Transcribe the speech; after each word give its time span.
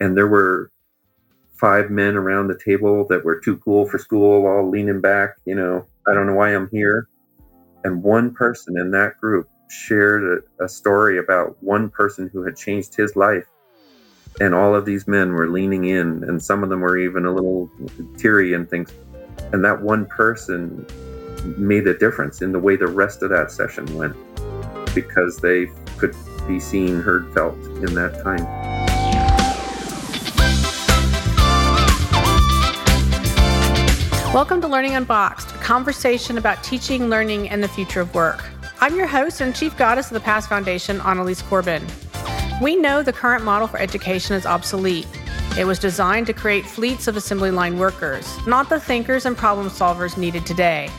and 0.00 0.16
there 0.16 0.26
were 0.26 0.70
five 1.60 1.90
men 1.90 2.16
around 2.16 2.48
the 2.48 2.58
table 2.64 3.06
that 3.08 3.24
were 3.24 3.38
too 3.38 3.58
cool 3.58 3.86
for 3.86 3.98
school, 3.98 4.46
all 4.46 4.68
leaning 4.68 5.00
back. 5.00 5.36
You 5.44 5.54
know, 5.54 5.86
I 6.08 6.14
don't 6.14 6.26
know 6.26 6.34
why 6.34 6.54
I'm 6.54 6.70
here. 6.72 7.08
And 7.84 8.02
one 8.02 8.32
person 8.32 8.78
in 8.78 8.90
that 8.92 9.18
group 9.18 9.48
shared 9.68 10.42
a, 10.58 10.64
a 10.64 10.68
story 10.68 11.18
about 11.18 11.56
one 11.62 11.90
person 11.90 12.28
who 12.32 12.42
had 12.42 12.56
changed 12.56 12.94
his 12.94 13.14
life 13.14 13.46
and 14.40 14.54
all 14.54 14.74
of 14.74 14.84
these 14.84 15.06
men 15.06 15.32
were 15.32 15.48
leaning 15.48 15.84
in 15.84 16.24
and 16.24 16.42
some 16.42 16.64
of 16.64 16.70
them 16.70 16.80
were 16.80 16.98
even 16.98 17.24
a 17.24 17.32
little 17.32 17.70
teary 18.18 18.52
and 18.52 18.68
things 18.68 18.92
and 19.52 19.64
that 19.64 19.80
one 19.80 20.06
person 20.06 20.84
made 21.56 21.86
a 21.86 21.96
difference 21.96 22.42
in 22.42 22.50
the 22.50 22.58
way 22.58 22.74
the 22.74 22.86
rest 22.86 23.22
of 23.22 23.30
that 23.30 23.50
session 23.50 23.86
went 23.96 24.16
because 24.92 25.36
they 25.38 25.66
could 25.98 26.14
be 26.48 26.58
seen 26.58 27.00
heard 27.00 27.32
felt 27.32 27.54
in 27.54 27.94
that 27.94 28.20
time 28.24 28.69
welcome 34.32 34.60
to 34.60 34.68
learning 34.68 34.94
unboxed 34.94 35.50
a 35.54 35.58
conversation 35.58 36.38
about 36.38 36.62
teaching 36.62 37.08
learning 37.10 37.48
and 37.48 37.62
the 37.62 37.68
future 37.68 38.00
of 38.00 38.14
work 38.14 38.44
i'm 38.80 38.96
your 38.96 39.06
host 39.06 39.40
and 39.40 39.56
chief 39.56 39.76
goddess 39.76 40.06
of 40.06 40.14
the 40.14 40.20
past 40.20 40.48
foundation 40.48 41.00
annalies 41.00 41.42
corbin 41.42 41.84
we 42.60 42.76
know 42.76 43.02
the 43.02 43.12
current 43.12 43.42
model 43.42 43.66
for 43.66 43.78
education 43.78 44.36
is 44.36 44.44
obsolete. 44.44 45.06
It 45.58 45.64
was 45.64 45.78
designed 45.78 46.26
to 46.26 46.34
create 46.34 46.66
fleets 46.66 47.08
of 47.08 47.16
assembly 47.16 47.50
line 47.50 47.78
workers, 47.78 48.28
not 48.46 48.68
the 48.68 48.78
thinkers 48.78 49.24
and 49.24 49.34
problem 49.34 49.70
solvers 49.70 50.18
needed 50.18 50.44
today. 50.44 50.90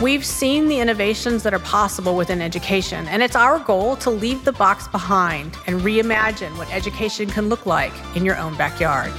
We've 0.00 0.24
seen 0.24 0.68
the 0.68 0.78
innovations 0.78 1.42
that 1.42 1.52
are 1.54 1.58
possible 1.58 2.16
within 2.16 2.40
education, 2.40 3.08
and 3.08 3.20
it's 3.20 3.34
our 3.34 3.58
goal 3.58 3.96
to 3.96 4.10
leave 4.10 4.44
the 4.44 4.52
box 4.52 4.86
behind 4.86 5.56
and 5.66 5.80
reimagine 5.80 6.56
what 6.56 6.72
education 6.72 7.28
can 7.28 7.48
look 7.48 7.66
like 7.66 7.92
in 8.14 8.24
your 8.24 8.38
own 8.38 8.56
backyard. 8.56 9.12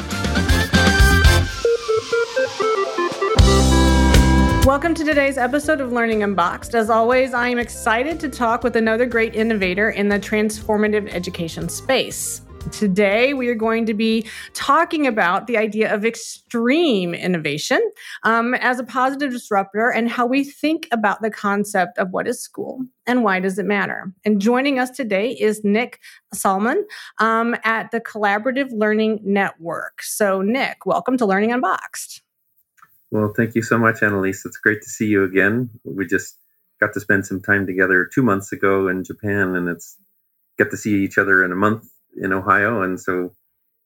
Welcome 4.66 4.94
to 4.94 5.04
today's 5.04 5.38
episode 5.38 5.82
of 5.82 5.92
Learning 5.92 6.24
Unboxed. 6.24 6.74
As 6.74 6.90
always, 6.90 7.34
I 7.34 7.50
am 7.50 7.60
excited 7.60 8.18
to 8.22 8.30
talk 8.30 8.64
with 8.64 8.78
another 8.78 9.06
great 9.06 9.36
innovator 9.36 9.90
in 9.90 10.08
the 10.08 10.18
transformative 10.18 11.14
education 11.14 11.68
space. 11.68 12.40
Today, 12.72 13.34
we 13.34 13.50
are 13.50 13.56
going 13.56 13.86
to 13.88 13.94
be 13.94 14.26
talking 14.54 15.06
about 15.06 15.48
the 15.48 15.58
idea 15.58 15.94
of 15.94 16.06
extreme 16.06 17.14
innovation 17.14 17.82
um, 18.24 18.54
as 18.54 18.80
a 18.80 18.86
positive 18.86 19.32
disruptor 19.32 19.90
and 19.90 20.10
how 20.10 20.26
we 20.26 20.46
think 20.46 20.88
about 20.94 21.22
the 21.22 21.30
concept 21.30 21.98
of 21.98 22.12
what 22.12 22.26
is 22.26 22.42
school 22.42 22.86
and 23.06 23.22
why 23.22 23.42
does 23.42 23.60
it 23.60 23.66
matter. 23.66 24.14
And 24.24 24.40
joining 24.40 24.80
us 24.80 24.92
today 24.92 25.32
is 25.32 25.66
Nick 25.66 26.00
Salmon 26.34 26.88
um, 27.20 27.54
at 27.66 27.92
the 27.92 28.00
Collaborative 28.00 28.70
Learning 28.72 29.20
Network. 29.26 30.02
So, 30.02 30.42
Nick, 30.42 30.86
welcome 30.86 31.18
to 31.18 31.26
Learning 31.26 31.52
Unboxed. 31.52 32.23
Well, 33.14 33.34
thank 33.38 33.56
you 33.56 33.64
so 33.64 33.80
much, 33.80 34.02
Annalies. 34.02 34.46
It's 34.46 34.58
great 34.58 34.82
to 34.84 34.90
see 34.90 35.08
you 35.08 35.24
again. 35.26 35.72
We 35.86 36.08
just 36.08 36.38
got 36.82 36.94
to 36.96 37.02
spend 37.02 37.28
some 37.28 37.42
time 37.42 37.68
together 37.68 38.10
two 38.14 38.24
months 38.24 38.54
ago 38.54 38.90
in 38.90 39.06
Japan, 39.06 39.56
and 39.56 39.70
it's 39.70 39.98
get 40.58 40.72
to 40.72 40.78
see 40.78 41.06
each 41.06 41.20
other 41.20 41.46
in 41.46 41.52
a 41.54 41.58
month 41.58 41.86
in 42.18 42.34
Ohio. 42.34 42.84
And 42.84 43.00
so 43.02 43.36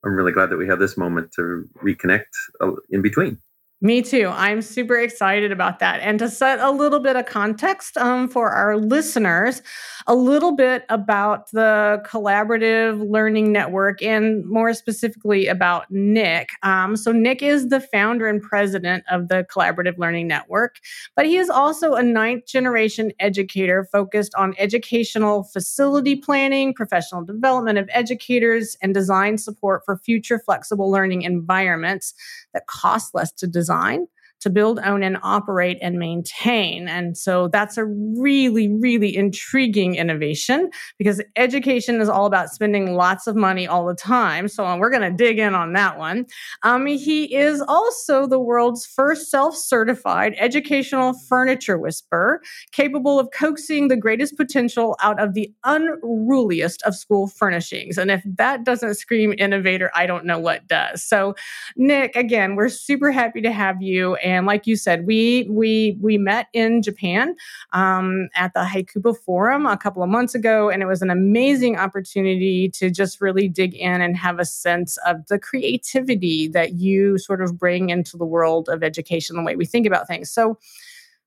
I'm 0.05 0.16
really 0.16 0.33
glad 0.33 0.52
that 0.52 0.58
we 0.58 0.70
have 0.70 0.80
this 0.80 0.98
moment 0.98 1.33
to 1.38 1.66
reconnect 1.83 2.31
uh, 2.61 2.73
in 2.92 3.03
between. 3.03 3.39
Me 3.80 4.02
too. 4.02 4.28
I'm 4.33 4.64
super 4.64 4.97
excited 4.97 5.52
about 5.52 5.78
that. 5.80 6.00
And 6.00 6.17
to 6.17 6.30
set 6.30 6.59
a 6.59 6.72
little 6.72 7.00
bit 7.00 7.16
of 7.16 7.28
context 7.28 7.95
um, 7.95 8.28
for 8.28 8.50
our 8.50 8.75
listeners, 8.75 9.61
a 10.08 10.16
little 10.16 10.56
bit 10.56 10.83
about 10.89 11.52
the 11.52 12.02
Collaborative 12.03 13.08
Learning 13.08 13.52
Network 13.52 14.02
and 14.02 14.44
more 14.48 14.73
specifically 14.73 15.45
about 15.45 15.86
Nick. 15.92 16.50
Um, 16.64 16.95
so, 16.95 17.11
Nick 17.11 17.44
is 17.44 17.67
the 17.67 17.80
founder 17.80 18.25
and 18.25 18.42
president 18.42 19.03
of 19.11 19.28
the 19.28 19.45
Collaborative 19.53 20.00
Learning 20.00 20.28
Network, 20.28 20.80
but 21.16 21.28
he 21.28 21.38
is 21.38 21.50
also 21.50 21.94
a 21.94 22.02
ninth 22.02 22.48
generation 22.48 23.11
educator 23.20 23.87
focused 23.92 24.33
on 24.33 24.55
educational 24.58 25.43
facility 25.43 26.16
planning, 26.16 26.73
professional 26.73 27.23
development 27.23 27.77
of 27.77 27.87
educators, 27.92 28.76
and 28.82 28.95
design 28.95 29.37
support 29.37 29.83
for 29.86 29.98
future 29.98 30.39
flexible 30.39 30.89
learning 30.89 31.21
environments 31.21 32.16
that 32.54 32.66
cost 32.66 33.14
less 33.14 33.32
to 33.33 33.45
design 33.45 33.67
design 33.67 34.08
to 34.42 34.49
build, 34.49 34.80
own, 34.83 35.03
and 35.03 35.17
operate 35.23 35.77
and 35.81 35.98
maintain. 35.98 36.87
And 36.87 37.17
so 37.17 37.48
that's 37.48 37.77
a 37.77 37.86
really, 37.86 38.67
really 38.67 39.15
intriguing 39.15 39.95
innovation 39.95 40.70
because 40.98 41.21
education 41.36 42.02
is 42.02 42.09
all 42.09 42.25
about 42.25 42.49
spending 42.49 42.95
lots 42.95 43.27
of 43.27 43.36
money 43.36 43.67
all 43.67 43.86
the 43.86 43.95
time. 43.95 44.48
So 44.48 44.77
we're 44.77 44.89
going 44.89 45.09
to 45.09 45.15
dig 45.15 45.39
in 45.39 45.53
on 45.55 45.73
that 45.73 45.98
one. 45.98 46.25
Um, 46.64 46.86
he 46.86 47.36
is 47.36 47.61
also 47.67 48.27
the 48.27 48.39
world's 48.39 48.86
first 48.86 49.30
self 49.30 49.55
certified 49.55 50.36
educational 50.37 51.14
furniture 51.27 51.77
whisperer, 51.77 52.42
capable 52.71 53.19
of 53.19 53.30
coaxing 53.31 53.87
the 53.87 53.98
greatest 53.98 54.37
potential 54.37 54.95
out 55.02 55.19
of 55.19 55.33
the 55.33 55.52
unruliest 55.64 56.81
of 56.83 56.95
school 56.95 57.27
furnishings. 57.27 57.98
And 57.98 58.11
if 58.11 58.21
that 58.25 58.64
doesn't 58.64 58.95
scream 58.95 59.33
innovator, 59.37 59.92
I 59.95 60.05
don't 60.05 60.25
know 60.25 60.39
what 60.39 60.67
does. 60.67 61.04
So, 61.04 61.36
Nick, 61.75 62.15
again, 62.15 62.55
we're 62.55 62.69
super 62.69 63.11
happy 63.11 63.42
to 63.42 63.52
have 63.52 63.81
you. 63.81 64.15
And 64.32 64.45
like 64.45 64.67
you 64.67 64.76
said, 64.76 65.05
we 65.05 65.48
we 65.49 65.98
we 66.02 66.17
met 66.17 66.48
in 66.54 66.82
Japan 66.82 67.36
um, 67.73 68.30
at 68.36 68.54
the 68.54 68.61
Hakuba 68.61 69.15
Forum 69.17 69.65
a 69.65 69.77
couple 69.77 70.04
of 70.04 70.10
months 70.10 70.36
ago, 70.36 70.70
and 70.70 70.82
it 70.82 70.86
was 70.86 71.02
an 71.02 71.10
amazing 71.10 71.77
opportunity 71.77 72.70
to 72.76 72.89
just 72.89 73.21
really 73.21 73.48
dig 73.48 73.73
in 73.73 74.02
and 74.02 74.17
have 74.17 74.39
a 74.39 74.45
sense 74.45 74.98
of 75.05 75.26
the 75.27 75.39
creativity 75.39 76.48
that 76.49 76.73
you 76.73 77.17
sort 77.17 77.42
of 77.42 77.58
bring 77.58 77.89
into 77.89 78.17
the 78.17 78.26
world 78.26 78.70
of 78.70 78.83
education, 78.83 79.36
the 79.36 79.43
way 79.43 79.55
we 79.55 79.66
think 79.66 79.86
about 79.86 80.08
things. 80.08 80.32
So, 80.32 80.58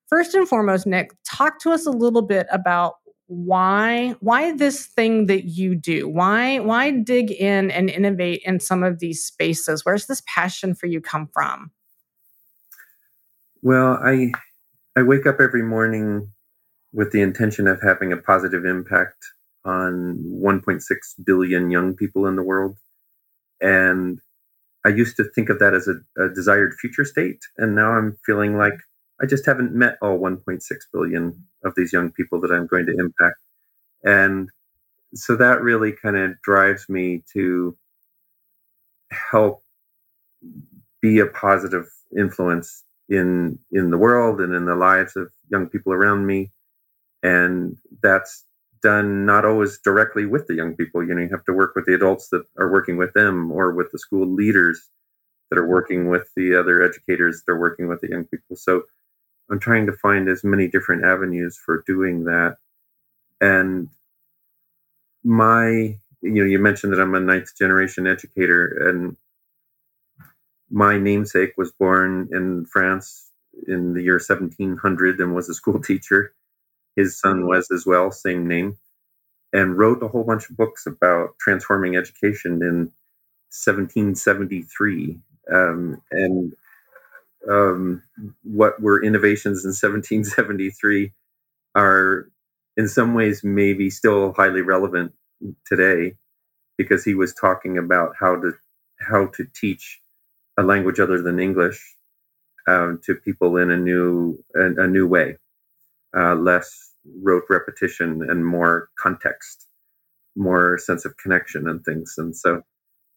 first 0.09 0.35
and 0.35 0.49
foremost, 0.49 0.87
Nick, 0.87 1.13
talk 1.25 1.59
to 1.61 1.71
us 1.71 1.87
a 1.87 1.91
little 1.91 2.23
bit 2.23 2.47
about 2.51 2.95
why 3.27 4.17
why 4.19 4.53
this 4.57 4.87
thing 4.87 5.27
that 5.27 5.45
you 5.45 5.77
do. 5.77 6.09
Why 6.09 6.59
why 6.59 6.91
dig 6.91 7.31
in 7.31 7.71
and 7.71 7.89
innovate 7.89 8.43
in 8.45 8.59
some 8.59 8.83
of 8.83 8.99
these 8.99 9.25
spaces? 9.25 9.85
Where's 9.85 10.07
this 10.07 10.23
passion 10.27 10.75
for 10.75 10.87
you 10.87 11.01
come 11.01 11.29
from 11.33 11.71
well, 13.63 13.99
I 14.03 14.33
I 14.97 15.03
wake 15.03 15.27
up 15.27 15.41
every 15.41 15.63
morning 15.63 16.33
with 16.93 17.13
the 17.13 17.21
intention 17.21 17.69
of 17.69 17.81
having 17.83 18.13
a 18.13 18.17
positive 18.17 18.65
impact 18.65 19.25
on 19.65 20.19
1.6 20.27 20.83
billion 21.25 21.71
young 21.71 21.95
people 21.95 22.27
in 22.27 22.37
the 22.37 22.43
world. 22.43 22.77
And 23.61 24.19
I 24.85 24.89
used 24.89 25.17
to 25.19 25.25
think 25.25 25.51
of 25.51 25.59
that 25.59 25.75
as 25.75 25.87
a, 25.87 26.23
a, 26.23 26.29
desired 26.31 26.75
future 26.81 27.05
state. 27.05 27.41
And 27.59 27.75
now 27.75 27.93
I'm 27.93 28.17
feeling 28.25 28.57
like 28.57 28.75
I 29.23 29.27
just 29.27 29.47
haven't 29.47 29.75
met 29.75 29.99
all 30.01 30.19
1.6 30.19 30.61
billion 30.93 31.45
of 31.65 31.75
these 31.77 31.93
young 31.93 32.11
people 32.11 32.41
that 32.41 32.51
I'm 32.51 32.67
going 32.67 32.87
to 32.87 32.97
impact. 32.99 33.39
And 34.03 34.49
so 35.15 35.37
that 35.37 35.61
really 35.61 35.93
kind 35.93 36.17
of 36.17 36.41
drives 36.43 36.89
me 36.89 37.23
to 37.35 37.77
help 39.11 39.63
be 41.03 41.19
a 41.19 41.27
positive 41.27 41.87
influence 42.17 42.83
in 43.11 43.59
in 43.73 43.91
the 43.91 43.99
world 43.99 44.41
and 44.41 44.55
in 44.55 44.65
the 44.65 44.77
lives 44.77 45.17
of 45.17 45.31
young 45.51 45.69
people 45.69 45.93
around 45.93 46.27
me. 46.27 46.51
And 47.23 47.77
that's 48.03 48.45
done 48.83 49.27
not 49.27 49.45
always 49.45 49.79
directly 49.79 50.25
with 50.25 50.47
the 50.47 50.55
young 50.55 50.75
people. 50.77 51.05
You 51.05 51.15
know 51.15 51.23
you 51.23 51.29
have 51.31 51.45
to 51.45 51.53
work 51.53 51.75
with 51.75 51.87
the 51.87 51.95
adults 51.95 52.29
that 52.31 52.45
are 52.59 52.71
working 52.71 52.97
with 52.97 53.13
them 53.13 53.53
or 53.53 53.73
with 53.73 53.91
the 53.93 53.99
school 53.99 54.27
leaders 54.27 54.89
that 55.51 55.59
are 55.59 55.67
working 55.67 56.09
with 56.09 56.31
the 56.37 56.55
other 56.57 56.83
educators 56.83 57.43
that 57.43 57.53
are 57.53 57.61
working 57.61 57.89
with 57.89 58.01
the 58.01 58.09
young 58.09 58.25
people. 58.25 58.57
So 58.57 58.85
i'm 59.51 59.59
trying 59.59 59.87
to 59.87 59.93
find 59.93 60.29
as 60.29 60.45
many 60.45 60.69
different 60.69 61.05
avenues 61.05 61.59
for 61.65 61.83
doing 61.87 62.25
that. 62.25 62.57
And 63.41 63.89
my 65.25 65.69
you 66.23 66.35
know 66.41 66.45
you 66.45 66.59
mentioned 66.59 66.93
that 66.93 67.01
i'm 67.01 67.15
a 67.15 67.21
ninth 67.21 67.57
generation 67.59 68.07
educator 68.07 68.89
and 68.89 69.17
my 70.71 70.99
namesake 70.99 71.55
was 71.57 71.73
born 71.73 72.29
in 72.33 72.65
France 72.67 73.31
in 73.67 73.93
the 73.93 74.03
year 74.03 74.15
1700 74.15 75.21
and 75.21 75.35
was 75.35 75.49
a 75.49 75.55
school 75.55 75.81
teacher. 75.83 76.33
His 76.97 77.19
son 77.19 77.47
was 77.47 77.71
as 77.71 77.87
well, 77.87 78.11
same 78.11 78.47
name, 78.47 78.77
and 79.53 79.79
wrote 79.79 80.03
a 80.03 80.09
whole 80.09 80.25
bunch 80.25 80.51
of 80.51 80.57
books 80.57 80.87
about 80.87 81.39
transforming 81.41 81.97
education 81.97 82.63
in 82.63 82.93
1773. 83.51 85.19
Um, 85.53 86.03
and 86.11 86.53
um, 87.49 88.03
what 88.43 88.81
were 88.81 89.03
innovations 89.03 89.65
in 89.65 89.71
1773 89.71 91.13
are 91.75 92.29
in 92.77 92.89
some 92.89 93.15
ways 93.15 93.43
maybe 93.43 93.91
still 93.91 94.33
highly 94.33 94.63
relevant 94.63 95.13
today 95.67 96.15
because 96.77 97.05
he 97.05 97.15
was 97.15 97.35
talking 97.35 97.79
about 97.79 98.15
how 98.19 98.37
to 98.37 98.53
how 99.01 99.27
to 99.27 99.47
teach 99.55 100.00
a 100.61 100.63
language 100.63 101.01
other 101.01 101.23
than 101.23 101.41
English 101.41 101.81
um, 102.69 103.01
to 103.05 103.15
people 103.15 103.57
in 103.57 103.71
a 103.71 103.77
new 103.77 104.39
a, 104.55 104.85
a 104.85 104.87
new 104.87 105.07
way, 105.07 105.37
uh, 106.17 106.35
less 106.35 106.93
rote 107.23 107.45
repetition 107.49 108.23
and 108.29 108.45
more 108.45 108.91
context, 108.99 109.67
more 110.37 110.79
sense 110.79 111.07
of 111.07 111.17
connection 111.17 111.67
and 111.67 111.83
things. 111.85 112.15
And 112.19 112.37
so 112.37 112.63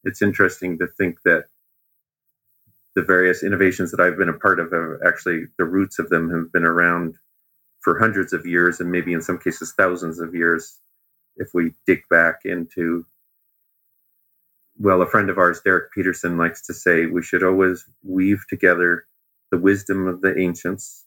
it's 0.06 0.22
interesting 0.22 0.78
to 0.80 0.88
think 0.98 1.18
that 1.25 1.45
the 2.95 3.04
various 3.04 3.44
innovations 3.44 3.92
that 3.92 4.00
I've 4.00 4.18
been 4.18 4.30
a 4.30 4.39
part 4.46 4.60
of 4.60 4.72
have 4.72 5.00
actually 5.06 5.46
the 5.57 5.66
roots 5.66 6.00
of 6.00 6.10
them 6.10 6.30
have 6.31 6.51
been 6.54 6.66
around 6.66 7.16
for 7.81 8.00
hundreds 8.00 8.31
of 8.31 8.46
years 8.46 8.80
and 8.80 8.92
maybe 8.92 9.13
in 9.13 9.22
some 9.22 9.38
cases 9.38 9.74
thousands 9.78 10.19
of 10.19 10.34
years 10.34 10.78
if 11.38 11.50
we 11.54 11.74
dig 11.86 12.01
back 12.10 12.42
into 12.46 13.06
well 14.84 15.02
a 15.02 15.08
friend 15.08 15.30
of 15.30 15.38
ours 15.38 15.62
Derek 15.64 15.92
Peterson 15.92 16.38
likes 16.38 16.62
to 16.68 16.74
say 16.74 17.06
we 17.06 17.24
should 17.24 17.44
always 17.44 17.86
weave 18.04 18.44
together 18.50 19.06
the 19.52 19.58
wisdom 19.58 20.08
of 20.08 20.22
the 20.22 20.38
ancients 20.38 21.06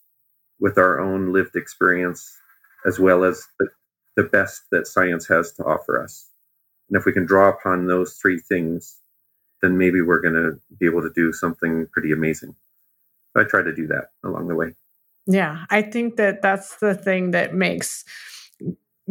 with 0.59 0.79
our 0.79 0.99
own 1.01 1.33
lived 1.33 1.55
experience 1.55 2.37
as 2.85 2.99
well 2.99 3.25
as 3.25 3.47
the, 3.59 3.69
the 4.17 4.23
best 4.25 4.63
that 4.73 4.87
science 4.87 5.29
has 5.29 5.53
to 5.53 5.65
offer 5.65 6.03
us 6.03 6.27
and 6.89 6.97
if 6.99 7.05
we 7.05 7.13
can 7.13 7.27
draw 7.27 7.49
upon 7.49 7.87
those 7.87 8.15
three 8.15 8.41
things 8.41 8.97
then 9.63 9.79
maybe 9.79 10.01
we're 10.01 10.21
going 10.21 10.35
to 10.35 10.59
be 10.79 10.87
able 10.87 11.03
to 11.03 11.13
do 11.15 11.33
something 11.33 11.87
pretty 11.93 12.13
amazing 12.13 12.55
I 13.37 13.45
try 13.45 13.63
to 13.63 13.75
do 13.75 13.87
that 13.89 14.11
along 14.25 14.49
the 14.49 14.55
way. 14.55 14.75
Yeah, 15.27 15.65
I 15.71 15.83
think 15.83 16.17
that 16.17 16.43
that's 16.43 16.77
the 16.77 16.95
thing 16.95 17.33
that 17.33 17.55
makes 17.55 18.05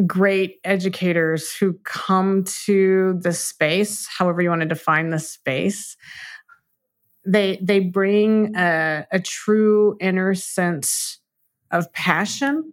great 0.05 0.59
educators 0.63 1.55
who 1.55 1.73
come 1.83 2.43
to 2.43 3.19
the 3.21 3.31
space, 3.31 4.07
however 4.07 4.41
you 4.41 4.49
want 4.49 4.61
to 4.61 4.67
define 4.67 5.09
the 5.09 5.19
space, 5.19 5.95
they 7.25 7.57
they 7.61 7.79
bring 7.79 8.55
a, 8.55 9.07
a 9.11 9.19
true 9.19 9.97
inner 9.99 10.33
sense 10.35 11.19
of 11.71 11.91
passion 11.93 12.71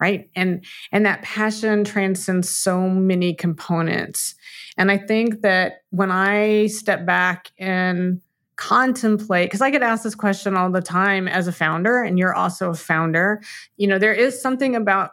right? 0.00 0.28
And 0.34 0.64
and 0.92 1.06
that 1.06 1.22
passion 1.22 1.84
transcends 1.84 2.50
so 2.50 2.88
many 2.88 3.32
components. 3.32 4.34
And 4.76 4.90
i 4.90 4.98
think 4.98 5.42
that 5.42 5.82
when 5.90 6.10
i 6.10 6.66
step 6.66 7.06
back 7.06 7.52
and 7.58 8.20
contemplate 8.56 9.46
because 9.48 9.60
i 9.60 9.70
get 9.70 9.82
asked 9.82 10.04
this 10.04 10.14
question 10.14 10.56
all 10.56 10.70
the 10.70 10.80
time 10.80 11.26
as 11.26 11.48
a 11.48 11.52
founder 11.52 12.02
and 12.02 12.18
you're 12.18 12.34
also 12.34 12.70
a 12.70 12.74
founder 12.74 13.42
you 13.76 13.86
know 13.86 13.98
there 13.98 14.14
is 14.14 14.40
something 14.40 14.76
about 14.76 15.12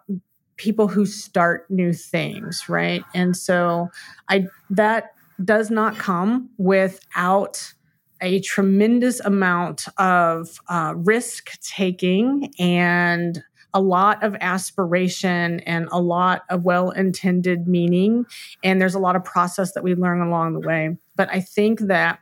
people 0.61 0.87
who 0.87 1.05
start 1.05 1.65
new 1.69 1.91
things 1.91 2.69
right 2.69 3.03
and 3.15 3.35
so 3.35 3.89
i 4.29 4.45
that 4.69 5.13
does 5.43 5.71
not 5.71 5.97
come 5.97 6.49
without 6.57 7.73
a 8.21 8.39
tremendous 8.41 9.19
amount 9.21 9.87
of 9.97 10.59
uh, 10.69 10.93
risk 10.95 11.59
taking 11.61 12.53
and 12.59 13.43
a 13.73 13.81
lot 13.81 14.21
of 14.23 14.35
aspiration 14.41 15.59
and 15.61 15.87
a 15.91 15.99
lot 15.99 16.43
of 16.49 16.63
well 16.63 16.91
intended 16.91 17.67
meaning. 17.67 18.25
And 18.63 18.79
there's 18.79 18.93
a 18.95 18.99
lot 18.99 19.15
of 19.15 19.23
process 19.23 19.73
that 19.73 19.83
we 19.83 19.95
learn 19.95 20.21
along 20.21 20.53
the 20.53 20.59
way. 20.59 20.97
But 21.15 21.29
I 21.31 21.39
think 21.39 21.79
that 21.81 22.19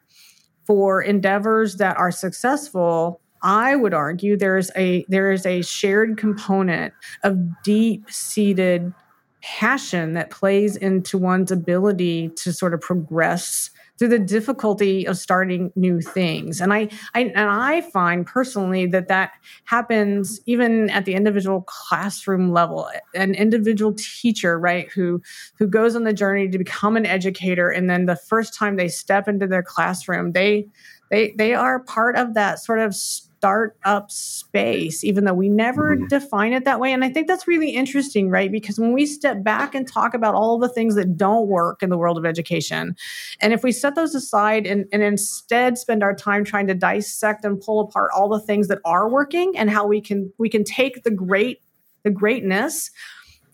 for 0.66 1.02
endeavors 1.02 1.78
that 1.78 1.98
are 1.98 2.12
successful, 2.12 3.22
I 3.42 3.76
would 3.76 3.94
argue 3.94 4.38
there's 4.38 4.72
a 4.76 5.06
there 5.08 5.32
is 5.32 5.46
a 5.46 5.62
shared 5.62 6.18
component 6.18 6.94
of 7.24 7.38
deep 7.64 8.10
seated 8.12 8.94
passion 9.42 10.14
that 10.14 10.30
plays 10.30 10.76
into 10.76 11.18
one's 11.18 11.52
ability 11.52 12.30
to 12.36 12.52
sort 12.52 12.74
of 12.74 12.82
progress 12.82 13.70
through 13.98 14.08
the 14.08 14.20
difficulty 14.20 15.06
of 15.06 15.18
starting 15.18 15.72
new 15.76 16.00
things. 16.02 16.62
And 16.62 16.74
I, 16.74 16.88
I 17.14 17.24
and 17.36 17.50
I 17.50 17.82
find 17.82 18.26
personally 18.26 18.86
that 18.88 19.10
that 19.10 19.32
happens 19.66 20.40
even 20.46 20.90
at 20.90 21.04
the 21.04 21.14
individual 21.14 21.62
classroom 21.64 22.52
level. 22.52 22.90
An 23.14 23.36
individual 23.36 23.94
teacher, 23.98 24.58
right, 24.58 24.90
who 24.90 25.22
who 25.58 25.68
goes 25.68 25.96
on 25.96 26.06
the 26.06 26.14
journey 26.14 26.48
to 26.50 26.58
become 26.58 26.96
an 26.96 27.06
educator, 27.06 27.70
and 27.70 27.90
then 27.90 28.06
the 28.06 28.16
first 28.16 28.54
time 28.54 28.78
they 28.78 28.88
step 28.88 29.28
into 29.28 29.48
their 29.48 29.64
classroom, 29.64 30.32
they 30.32 30.66
they 31.12 31.34
they 31.38 31.54
are 31.54 31.82
part 31.82 32.16
of 32.16 32.34
that 32.36 32.60
sort 32.60 32.80
of 32.80 32.96
startup 33.40 34.12
space, 34.12 35.02
even 35.06 35.24
though 35.24 35.34
we 35.34 35.48
never 35.48 35.96
mm-hmm. 35.96 36.08
define 36.08 36.52
it 36.52 36.66
that 36.66 36.80
way. 36.82 36.92
And 36.92 37.06
I 37.06 37.10
think 37.10 37.28
that's 37.28 37.48
really 37.48 37.70
interesting, 37.70 38.30
right? 38.30 38.52
Because 38.52 38.78
when 38.78 38.92
we 38.92 39.06
step 39.06 39.44
back 39.44 39.74
and 39.74 39.88
talk 39.88 40.14
about 40.14 40.36
all 40.36 40.60
the 40.60 40.68
things 40.68 40.96
that 40.96 41.16
don't 41.16 41.48
work 41.48 41.82
in 41.82 41.90
the 41.90 41.98
world 41.98 42.18
of 42.18 42.26
education, 42.26 42.98
and 43.40 43.54
if 43.54 43.64
we 43.64 43.72
set 43.72 43.96
those 43.96 44.14
aside 44.14 44.68
and, 44.68 44.86
and 44.92 45.02
instead 45.02 45.78
spend 45.78 46.04
our 46.04 46.14
time 46.14 46.44
trying 46.44 46.68
to 46.68 46.74
dissect 46.74 47.46
and 47.46 47.62
pull 47.62 47.80
apart 47.80 48.12
all 48.14 48.28
the 48.28 48.42
things 48.42 48.68
that 48.68 48.80
are 48.84 49.08
working 49.10 49.58
and 49.58 49.70
how 49.70 49.88
we 49.88 50.02
can 50.02 50.34
we 50.38 50.50
can 50.50 50.66
take 50.66 51.04
the 51.04 51.12
great 51.12 51.62
the 52.04 52.10
greatness 52.10 52.92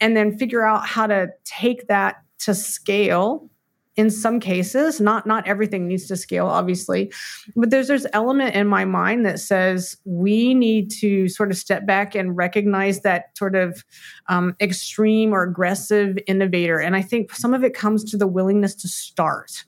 and 0.02 0.18
then 0.18 0.36
figure 0.36 0.66
out 0.66 0.86
how 0.88 1.06
to 1.06 1.30
take 1.44 1.88
that 1.88 2.24
to 2.40 2.56
scale 2.56 3.50
in 3.96 4.10
some 4.10 4.40
cases 4.40 5.00
not 5.00 5.26
not 5.26 5.48
everything 5.48 5.88
needs 5.88 6.08
to 6.08 6.16
scale 6.16 6.48
obviously 6.48 7.12
but 7.56 7.70
there's 7.70 7.88
there's 7.88 8.06
element 8.14 8.56
in 8.56 8.68
my 8.68 8.86
mind 8.86 9.26
that 9.26 9.40
says 9.40 9.98
we 10.06 10.54
need 10.54 10.92
to 10.92 11.28
sort 11.30 11.52
of 11.52 11.58
step 11.58 11.86
back 11.86 12.16
and 12.16 12.36
recognize 12.36 13.02
that 13.02 13.38
sort 13.38 13.56
of 13.56 13.84
um, 14.28 14.56
extreme 14.60 15.34
or 15.34 15.44
aggressive 15.44 16.18
innovator 16.28 16.80
and 16.80 16.96
i 16.96 17.02
think 17.02 17.34
some 17.34 17.54
of 17.54 17.64
it 17.64 17.74
comes 17.74 18.04
to 18.04 18.18
the 18.18 18.28
willingness 18.28 18.76
to 18.76 18.88
start 18.88 19.66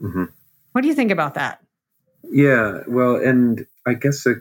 mm-hmm. 0.00 0.24
what 0.72 0.80
do 0.80 0.88
you 0.88 0.94
think 0.94 1.10
about 1.10 1.34
that 1.34 1.60
yeah 2.30 2.80
well 2.88 3.16
and 3.16 3.66
i 3.86 3.94
guess 3.94 4.26
uh, 4.26 4.34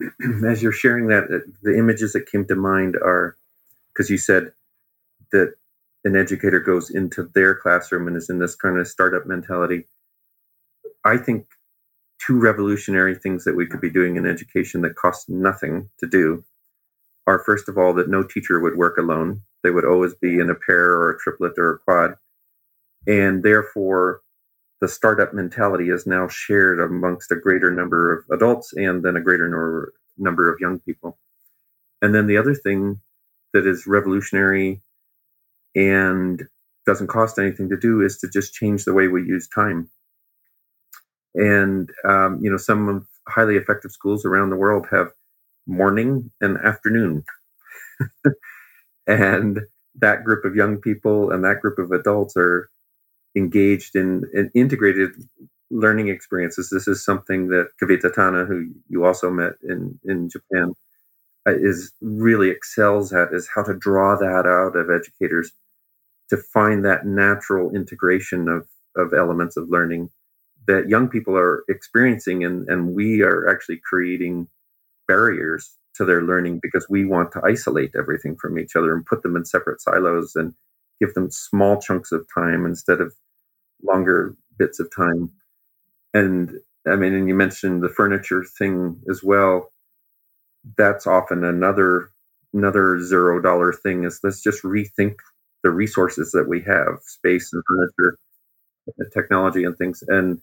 as 0.46 0.62
you're 0.62 0.72
sharing 0.72 1.08
that 1.08 1.24
uh, 1.24 1.38
the 1.62 1.76
images 1.76 2.12
that 2.12 2.26
came 2.26 2.44
to 2.46 2.56
mind 2.56 2.96
are 2.96 3.36
because 3.92 4.08
you 4.10 4.16
said 4.16 4.52
that 5.32 5.54
an 6.04 6.16
educator 6.16 6.60
goes 6.60 6.90
into 6.90 7.30
their 7.34 7.54
classroom 7.54 8.08
and 8.08 8.16
is 8.16 8.30
in 8.30 8.38
this 8.38 8.54
kind 8.54 8.78
of 8.78 8.88
startup 8.88 9.26
mentality. 9.26 9.84
I 11.04 11.16
think 11.16 11.46
two 12.24 12.38
revolutionary 12.38 13.14
things 13.14 13.44
that 13.44 13.56
we 13.56 13.66
could 13.66 13.80
be 13.80 13.90
doing 13.90 14.16
in 14.16 14.26
education 14.26 14.82
that 14.82 14.96
cost 14.96 15.28
nothing 15.28 15.88
to 15.98 16.06
do 16.06 16.44
are 17.26 17.38
first 17.40 17.68
of 17.68 17.78
all 17.78 17.92
that 17.94 18.08
no 18.08 18.22
teacher 18.22 18.60
would 18.60 18.76
work 18.76 18.96
alone. 18.96 19.42
They 19.62 19.70
would 19.70 19.84
always 19.84 20.14
be 20.14 20.38
in 20.38 20.50
a 20.50 20.54
pair 20.54 20.90
or 20.90 21.10
a 21.10 21.18
triplet 21.18 21.52
or 21.56 21.74
a 21.74 21.78
quad. 21.78 22.14
And 23.06 23.42
therefore, 23.42 24.22
the 24.80 24.88
startup 24.88 25.32
mentality 25.32 25.90
is 25.90 26.06
now 26.06 26.26
shared 26.26 26.80
amongst 26.80 27.30
a 27.30 27.36
greater 27.36 27.70
number 27.70 28.12
of 28.12 28.24
adults 28.30 28.72
and 28.72 29.04
then 29.04 29.16
a 29.16 29.20
greater 29.20 29.48
number 30.18 30.52
of 30.52 30.60
young 30.60 30.80
people. 30.80 31.18
And 32.00 32.12
then 32.12 32.26
the 32.26 32.36
other 32.36 32.54
thing 32.54 33.00
that 33.52 33.66
is 33.66 33.86
revolutionary 33.86 34.80
and 35.74 36.42
doesn't 36.86 37.06
cost 37.08 37.38
anything 37.38 37.68
to 37.68 37.76
do 37.76 38.00
is 38.00 38.18
to 38.18 38.28
just 38.28 38.54
change 38.54 38.84
the 38.84 38.92
way 38.92 39.08
we 39.08 39.22
use 39.22 39.48
time. 39.48 39.88
And 41.34 41.90
um, 42.04 42.40
you 42.42 42.50
know, 42.50 42.56
some 42.56 42.88
of 42.88 43.06
highly 43.28 43.56
effective 43.56 43.92
schools 43.92 44.24
around 44.24 44.50
the 44.50 44.56
world 44.56 44.86
have 44.90 45.08
morning 45.66 46.30
and 46.40 46.58
afternoon, 46.58 47.24
and 49.06 49.60
that 49.96 50.24
group 50.24 50.44
of 50.44 50.56
young 50.56 50.78
people 50.78 51.30
and 51.30 51.44
that 51.44 51.60
group 51.60 51.78
of 51.78 51.90
adults 51.92 52.36
are 52.36 52.68
engaged 53.36 53.96
in, 53.96 54.24
in 54.34 54.50
integrated 54.54 55.10
learning 55.70 56.08
experiences. 56.08 56.68
This 56.70 56.86
is 56.86 57.04
something 57.04 57.48
that 57.48 57.68
Kavita 57.82 58.12
Tana, 58.12 58.44
who 58.44 58.70
you 58.88 59.04
also 59.04 59.30
met 59.30 59.54
in 59.62 59.98
in 60.04 60.28
Japan, 60.28 60.74
uh, 61.46 61.54
is 61.54 61.92
really 62.02 62.50
excels 62.50 63.12
at 63.12 63.32
is 63.32 63.48
how 63.54 63.62
to 63.62 63.74
draw 63.74 64.16
that 64.16 64.46
out 64.46 64.76
of 64.76 64.90
educators 64.90 65.52
to 66.32 66.38
find 66.38 66.82
that 66.82 67.04
natural 67.04 67.76
integration 67.76 68.48
of, 68.48 68.66
of 68.96 69.12
elements 69.12 69.58
of 69.58 69.68
learning 69.68 70.08
that 70.66 70.88
young 70.88 71.06
people 71.06 71.36
are 71.36 71.62
experiencing 71.68 72.42
and, 72.42 72.66
and 72.70 72.94
we 72.94 73.20
are 73.20 73.50
actually 73.50 73.78
creating 73.84 74.48
barriers 75.06 75.74
to 75.94 76.06
their 76.06 76.22
learning 76.22 76.58
because 76.62 76.86
we 76.88 77.04
want 77.04 77.30
to 77.32 77.42
isolate 77.44 77.90
everything 77.98 78.34
from 78.40 78.58
each 78.58 78.76
other 78.76 78.94
and 78.94 79.04
put 79.04 79.22
them 79.22 79.36
in 79.36 79.44
separate 79.44 79.78
silos 79.82 80.34
and 80.34 80.54
give 81.00 81.12
them 81.12 81.30
small 81.30 81.78
chunks 81.78 82.12
of 82.12 82.26
time 82.34 82.64
instead 82.64 83.02
of 83.02 83.12
longer 83.82 84.34
bits 84.58 84.80
of 84.80 84.88
time. 84.96 85.30
And 86.14 86.60
i 86.88 86.96
mean 86.96 87.12
and 87.12 87.28
you 87.28 87.34
mentioned 87.34 87.82
the 87.82 87.90
furniture 87.90 88.42
thing 88.58 89.02
as 89.10 89.22
well. 89.22 89.70
That's 90.78 91.06
often 91.06 91.44
another 91.44 92.08
another 92.54 93.00
zero 93.02 93.38
dollar 93.38 93.74
thing 93.74 94.04
is 94.04 94.20
let's 94.22 94.42
just 94.42 94.62
rethink 94.62 95.16
the 95.62 95.70
resources 95.70 96.32
that 96.32 96.48
we 96.48 96.60
have, 96.62 96.98
space 97.02 97.52
and 97.52 97.62
furniture, 97.66 98.18
and 98.98 99.12
technology 99.12 99.64
and 99.64 99.76
things. 99.76 100.02
And 100.06 100.40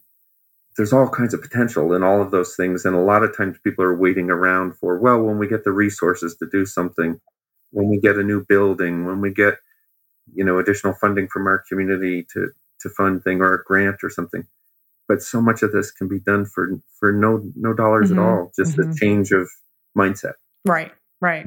there's 0.76 0.92
all 0.92 1.08
kinds 1.08 1.34
of 1.34 1.42
potential 1.42 1.92
in 1.94 2.02
all 2.02 2.22
of 2.22 2.30
those 2.30 2.56
things. 2.56 2.84
And 2.84 2.94
a 2.94 3.00
lot 3.00 3.22
of 3.22 3.36
times 3.36 3.58
people 3.62 3.84
are 3.84 3.96
waiting 3.96 4.30
around 4.30 4.76
for, 4.76 4.98
well, 4.98 5.20
when 5.20 5.38
we 5.38 5.48
get 5.48 5.64
the 5.64 5.72
resources 5.72 6.36
to 6.36 6.48
do 6.50 6.64
something, 6.64 7.20
when 7.70 7.88
we 7.88 7.98
get 7.98 8.16
a 8.16 8.22
new 8.22 8.44
building, 8.44 9.04
when 9.04 9.20
we 9.20 9.32
get, 9.32 9.54
you 10.34 10.44
know, 10.44 10.58
additional 10.58 10.94
funding 10.94 11.28
from 11.28 11.46
our 11.46 11.62
community 11.68 12.26
to 12.32 12.50
to 12.80 12.88
fund 12.88 13.22
thing 13.22 13.42
or 13.42 13.52
a 13.52 13.64
grant 13.64 14.02
or 14.02 14.10
something. 14.10 14.46
But 15.06 15.22
so 15.22 15.40
much 15.40 15.62
of 15.62 15.72
this 15.72 15.90
can 15.90 16.08
be 16.08 16.20
done 16.20 16.46
for 16.46 16.80
for 16.98 17.12
no 17.12 17.42
no 17.56 17.74
dollars 17.74 18.10
mm-hmm. 18.10 18.18
at 18.18 18.24
all, 18.24 18.52
just 18.56 18.76
mm-hmm. 18.76 18.90
a 18.90 18.94
change 18.94 19.32
of 19.32 19.50
mindset. 19.96 20.34
Right, 20.64 20.92
right. 21.20 21.46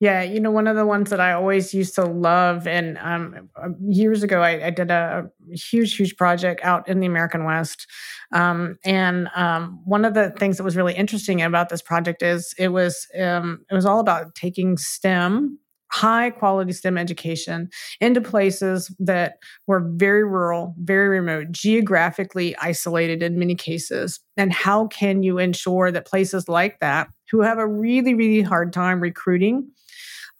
Yeah, 0.00 0.22
you 0.22 0.38
know, 0.38 0.52
one 0.52 0.68
of 0.68 0.76
the 0.76 0.86
ones 0.86 1.10
that 1.10 1.18
I 1.18 1.32
always 1.32 1.74
used 1.74 1.96
to 1.96 2.04
love, 2.04 2.68
and 2.68 2.96
um, 2.98 3.48
um, 3.60 3.76
years 3.80 4.22
ago, 4.22 4.42
I, 4.42 4.66
I, 4.66 4.70
did 4.70 4.92
a 4.92 5.28
huge, 5.50 5.96
huge 5.96 6.16
project 6.16 6.60
out 6.62 6.88
in 6.88 7.00
the 7.00 7.06
American 7.06 7.44
West. 7.44 7.84
Um, 8.30 8.76
and 8.84 9.28
um, 9.34 9.80
one 9.84 10.04
of 10.04 10.14
the 10.14 10.30
things 10.30 10.56
that 10.56 10.62
was 10.62 10.76
really 10.76 10.94
interesting 10.94 11.42
about 11.42 11.68
this 11.68 11.82
project 11.82 12.22
is 12.22 12.54
it 12.58 12.68
was 12.68 13.08
um, 13.18 13.64
it 13.68 13.74
was 13.74 13.86
all 13.86 13.98
about 13.98 14.36
taking 14.36 14.76
STEM 14.76 15.58
high 15.90 16.30
quality 16.30 16.72
STEM 16.72 16.98
education 16.98 17.68
into 18.00 18.20
places 18.20 18.94
that 18.98 19.38
were 19.66 19.90
very 19.94 20.22
rural, 20.22 20.74
very 20.78 21.08
remote, 21.08 21.50
geographically 21.50 22.54
isolated 22.58 23.22
in 23.22 23.38
many 23.38 23.54
cases. 23.54 24.20
And 24.36 24.52
how 24.52 24.86
can 24.88 25.22
you 25.22 25.38
ensure 25.38 25.90
that 25.90 26.06
places 26.06 26.48
like 26.48 26.78
that, 26.80 27.08
who 27.30 27.40
have 27.40 27.58
a 27.58 27.66
really, 27.66 28.14
really 28.14 28.42
hard 28.42 28.72
time 28.72 29.00
recruiting 29.00 29.70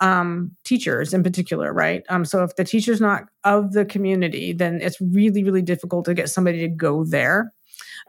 um, 0.01 0.53
teachers 0.65 1.13
in 1.13 1.23
particular, 1.23 1.73
right? 1.73 2.05
Um, 2.09 2.25
so 2.25 2.43
if 2.45 2.57
the 2.57 2.65
teacher's 2.65 3.01
not 3.01 3.25
of 3.45 3.73
the 3.73 3.85
community, 3.85 4.53
then 4.53 4.81
it's 4.81 5.01
really, 5.01 5.43
really 5.43 5.63
difficult 5.63 6.05
to 6.07 6.15
get 6.15 6.31
somebody 6.31 6.61
to 6.61 6.69
go 6.69 7.05
there. 7.05 7.53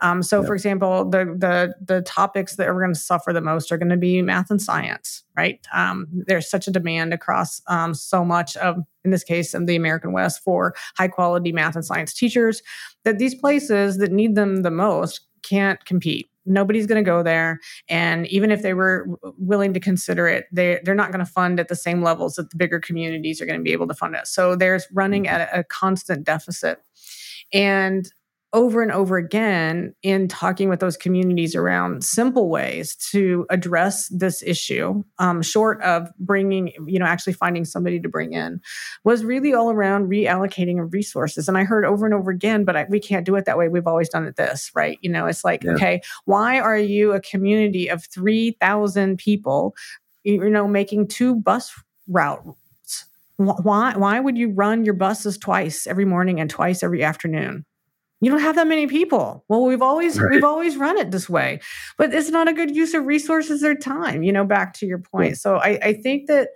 Um, 0.01 0.23
so, 0.23 0.41
yeah. 0.41 0.47
for 0.47 0.53
example, 0.53 1.09
the 1.09 1.25
the 1.25 1.73
the 1.85 2.01
topics 2.03 2.55
that 2.55 2.67
are 2.67 2.73
going 2.79 2.93
to 2.93 2.99
suffer 2.99 3.33
the 3.33 3.41
most 3.41 3.71
are 3.71 3.77
going 3.77 3.89
to 3.89 3.97
be 3.97 4.21
math 4.21 4.49
and 4.49 4.61
science, 4.61 5.23
right? 5.35 5.59
Um, 5.73 6.07
there's 6.27 6.49
such 6.49 6.67
a 6.67 6.71
demand 6.71 7.13
across 7.13 7.61
um, 7.67 7.93
so 7.93 8.23
much 8.23 8.55
of, 8.57 8.77
in 9.03 9.11
this 9.11 9.23
case, 9.23 9.53
in 9.53 9.65
the 9.65 9.75
American 9.75 10.13
West, 10.13 10.41
for 10.43 10.73
high 10.97 11.07
quality 11.07 11.51
math 11.51 11.75
and 11.75 11.85
science 11.85 12.13
teachers 12.13 12.61
that 13.03 13.19
these 13.19 13.35
places 13.35 13.97
that 13.97 14.11
need 14.11 14.35
them 14.35 14.61
the 14.61 14.71
most 14.71 15.21
can't 15.41 15.83
compete 15.85 16.29
nobody's 16.49 16.87
going 16.87 17.03
to 17.03 17.09
go 17.09 17.23
there. 17.23 17.59
And 17.87 18.27
even 18.27 18.51
if 18.51 18.61
they 18.61 18.73
were 18.73 19.07
willing 19.37 19.73
to 19.73 19.79
consider 19.79 20.27
it 20.27 20.45
they 20.51 20.79
they're 20.83 20.95
not 20.95 21.11
going 21.11 21.25
to 21.25 21.31
fund 21.31 21.59
at 21.59 21.67
the 21.67 21.75
same 21.75 22.01
levels 22.01 22.35
that 22.35 22.49
the 22.49 22.57
bigger 22.57 22.79
communities 22.79 23.41
are 23.41 23.45
going 23.45 23.59
to 23.59 23.63
be 23.63 23.71
able 23.71 23.87
to 23.87 23.93
fund 23.93 24.15
it. 24.15 24.27
So 24.27 24.55
there's 24.55 24.87
running 24.93 25.23
mm-hmm. 25.23 25.35
at 25.35 25.53
a, 25.53 25.59
a 25.59 25.63
constant 25.63 26.25
deficit. 26.25 26.79
And 27.53 28.11
over 28.51 28.81
and 28.81 28.91
over 28.91 29.17
again 29.17 29.93
in 30.01 30.27
talking 30.27 30.69
with 30.69 30.79
those 30.79 30.97
communities 30.97 31.55
around 31.55 32.03
simple 32.03 32.49
ways 32.49 32.95
to 32.95 33.45
address 33.51 34.07
this 34.07 34.41
issue 34.41 35.03
um, 35.19 35.41
short 35.43 35.81
of 35.83 36.09
bringing 36.17 36.71
you 36.87 36.97
know 36.97 37.05
actually 37.05 37.33
finding 37.33 37.63
somebody 37.63 37.99
to 37.99 38.09
bring 38.09 38.33
in 38.33 38.59
was 39.03 39.23
really 39.23 39.53
all 39.53 39.69
around 39.69 40.09
reallocating 40.09 40.81
of 40.81 40.93
resources. 40.93 41.47
And 41.47 41.57
i 41.57 41.63
heard 41.63 41.85
over 41.85 42.05
and 42.05 42.15
over 42.15 42.31
again 42.31 42.65
but 42.65 42.75
I, 42.75 42.85
we 42.89 42.99
can't 42.99 43.25
do 43.25 43.35
it 43.35 43.45
that 43.45 43.57
way. 43.57 43.67
We've 43.67 43.87
always 43.87 44.09
done 44.09 44.25
it 44.25 44.35
this 44.35 44.71
right? 44.73 44.97
You 45.01 45.11
know 45.11 45.27
it's 45.27 45.43
like 45.43 45.63
yeah. 45.63 45.73
okay 45.73 46.01
why 46.25 46.59
are 46.59 46.77
you 46.77 47.11
a 47.13 47.21
community 47.21 47.87
of 47.87 48.03
3000 48.05 49.17
people 49.17 49.75
you 50.23 50.49
know 50.49 50.67
making 50.67 51.07
two 51.07 51.35
bus 51.35 51.71
routes? 52.07 53.05
Why 53.37 53.95
why 53.95 54.19
would 54.19 54.37
you 54.37 54.51
run 54.51 54.83
your 54.83 54.95
buses 54.95 55.37
twice 55.37 55.85
every 55.85 56.05
morning 56.05 56.39
and 56.39 56.49
twice 56.49 56.81
every 56.81 57.03
afternoon 57.03 57.65
you 58.21 58.29
don't 58.29 58.41
have 58.41 58.55
that 58.55 58.67
many 58.67 58.87
people. 58.87 59.43
Well 59.47 59.65
we've 59.65 59.81
always 59.81 60.19
right. 60.19 60.31
we've 60.31 60.43
always 60.43 60.77
run 60.77 60.97
it 60.97 61.11
this 61.11 61.29
way 61.29 61.59
but 61.97 62.13
it's 62.13 62.29
not 62.29 62.47
a 62.47 62.53
good 62.53 62.75
use 62.75 62.93
of 62.93 63.05
resources 63.05 63.63
or 63.63 63.75
time 63.75 64.23
you 64.23 64.31
know 64.31 64.45
back 64.45 64.73
to 64.75 64.85
your 64.85 64.99
point. 64.99 65.37
So 65.37 65.57
i, 65.57 65.79
I 65.81 65.93
think 65.93 66.27
that 66.27 66.49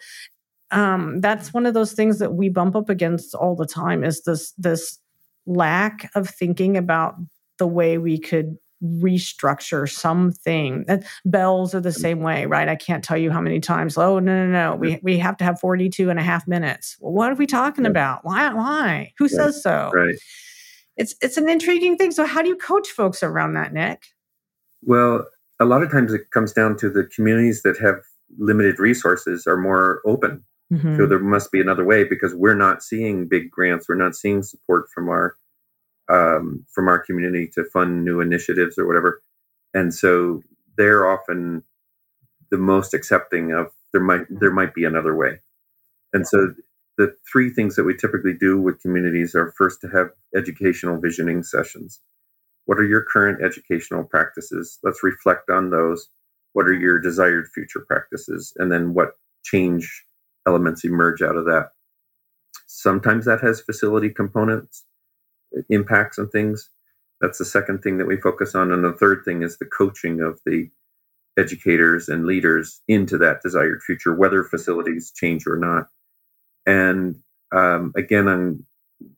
um, 0.71 1.21
that's 1.21 1.53
one 1.53 1.67
of 1.67 1.75
those 1.75 1.93
things 1.93 2.17
that 2.19 2.33
we 2.33 2.49
bump 2.49 2.75
up 2.75 2.89
against 2.89 3.35
all 3.35 3.55
the 3.55 3.67
time 3.67 4.03
is 4.03 4.23
this 4.23 4.51
this 4.57 4.99
lack 5.45 6.09
of 6.15 6.27
thinking 6.27 6.77
about 6.77 7.15
the 7.59 7.67
way 7.67 7.97
we 7.97 8.17
could 8.17 8.57
restructure 8.83 9.89
something. 9.89 10.85
Bells 11.25 11.75
are 11.75 11.79
the 11.79 11.93
same 11.93 12.21
way 12.21 12.45
right? 12.45 12.67
I 12.67 12.75
can't 12.75 13.03
tell 13.03 13.17
you 13.17 13.31
how 13.31 13.39
many 13.39 13.59
times 13.59 13.97
oh 13.97 14.19
no 14.19 14.45
no 14.45 14.51
no 14.51 14.75
we, 14.75 14.99
we 15.01 15.17
have 15.19 15.37
to 15.37 15.43
have 15.43 15.59
42 15.59 16.09
and 16.09 16.19
a 16.19 16.23
half 16.23 16.47
minutes. 16.47 16.97
Well, 16.99 17.13
what 17.13 17.31
are 17.31 17.35
we 17.35 17.45
talking 17.45 17.85
yeah. 17.85 17.91
about? 17.91 18.25
Why 18.25 18.53
why? 18.53 19.13
Who 19.17 19.29
says 19.29 19.61
so? 19.61 19.91
Right 19.93 20.15
it's 20.97 21.15
it's 21.21 21.37
an 21.37 21.49
intriguing 21.49 21.97
thing. 21.97 22.11
So 22.11 22.25
how 22.25 22.41
do 22.41 22.49
you 22.49 22.55
coach 22.55 22.89
folks 22.89 23.23
around 23.23 23.53
that, 23.53 23.73
Nick? 23.73 24.03
Well, 24.83 25.25
a 25.59 25.65
lot 25.65 25.83
of 25.83 25.91
times 25.91 26.13
it 26.13 26.31
comes 26.31 26.51
down 26.51 26.77
to 26.77 26.89
the 26.89 27.05
communities 27.05 27.61
that 27.63 27.77
have 27.79 28.01
limited 28.37 28.79
resources 28.79 29.47
are 29.47 29.57
more 29.57 30.01
open. 30.05 30.43
Mm-hmm. 30.71 30.97
So 30.97 31.05
there 31.05 31.19
must 31.19 31.51
be 31.51 31.61
another 31.61 31.83
way 31.83 32.03
because 32.03 32.33
we're 32.33 32.55
not 32.55 32.81
seeing 32.81 33.27
big 33.27 33.51
grants, 33.51 33.87
we're 33.87 33.95
not 33.95 34.15
seeing 34.15 34.41
support 34.41 34.89
from 34.93 35.09
our 35.09 35.35
um, 36.09 36.65
from 36.71 36.87
our 36.87 36.99
community 36.99 37.47
to 37.53 37.63
fund 37.63 38.03
new 38.03 38.19
initiatives 38.19 38.77
or 38.77 38.85
whatever, 38.85 39.21
and 39.73 39.93
so 39.93 40.41
they're 40.77 41.09
often 41.09 41.63
the 42.51 42.57
most 42.57 42.93
accepting 42.93 43.51
of 43.51 43.67
there 43.93 44.01
might 44.01 44.25
there 44.29 44.51
might 44.51 44.73
be 44.73 44.83
another 44.83 45.15
way, 45.15 45.39
and 46.11 46.27
so 46.27 46.53
the 46.97 47.15
three 47.31 47.49
things 47.49 47.75
that 47.75 47.83
we 47.83 47.95
typically 47.95 48.33
do 48.33 48.59
with 48.59 48.81
communities 48.81 49.35
are 49.35 49.53
first 49.57 49.81
to 49.81 49.87
have 49.87 50.09
educational 50.35 50.99
visioning 50.99 51.43
sessions. 51.43 51.99
What 52.65 52.77
are 52.77 52.85
your 52.85 53.01
current 53.01 53.43
educational 53.43 54.03
practices? 54.03 54.79
Let's 54.83 55.03
reflect 55.03 55.49
on 55.49 55.69
those. 55.69 56.07
What 56.53 56.67
are 56.67 56.73
your 56.73 56.99
desired 56.99 57.47
future 57.53 57.83
practices? 57.87 58.53
And 58.57 58.71
then 58.71 58.93
what 58.93 59.17
change 59.43 60.05
elements 60.47 60.83
emerge 60.83 61.21
out 61.21 61.35
of 61.35 61.45
that? 61.45 61.69
Sometimes 62.67 63.25
that 63.25 63.41
has 63.41 63.61
facility 63.61 64.09
components, 64.09 64.85
impacts, 65.69 66.17
and 66.17 66.31
things. 66.31 66.69
That's 67.21 67.39
the 67.39 67.45
second 67.45 67.81
thing 67.81 67.97
that 67.97 68.07
we 68.07 68.17
focus 68.17 68.55
on. 68.55 68.71
And 68.71 68.83
the 68.83 68.93
third 68.93 69.23
thing 69.25 69.41
is 69.41 69.57
the 69.57 69.65
coaching 69.65 70.21
of 70.21 70.39
the 70.45 70.69
educators 71.37 72.09
and 72.09 72.25
leaders 72.25 72.81
into 72.87 73.17
that 73.17 73.41
desired 73.41 73.81
future, 73.81 74.13
whether 74.13 74.43
facilities 74.43 75.11
change 75.11 75.47
or 75.47 75.57
not. 75.57 75.87
And 76.65 77.17
um, 77.51 77.93
again, 77.95 78.27
I'm 78.27 78.65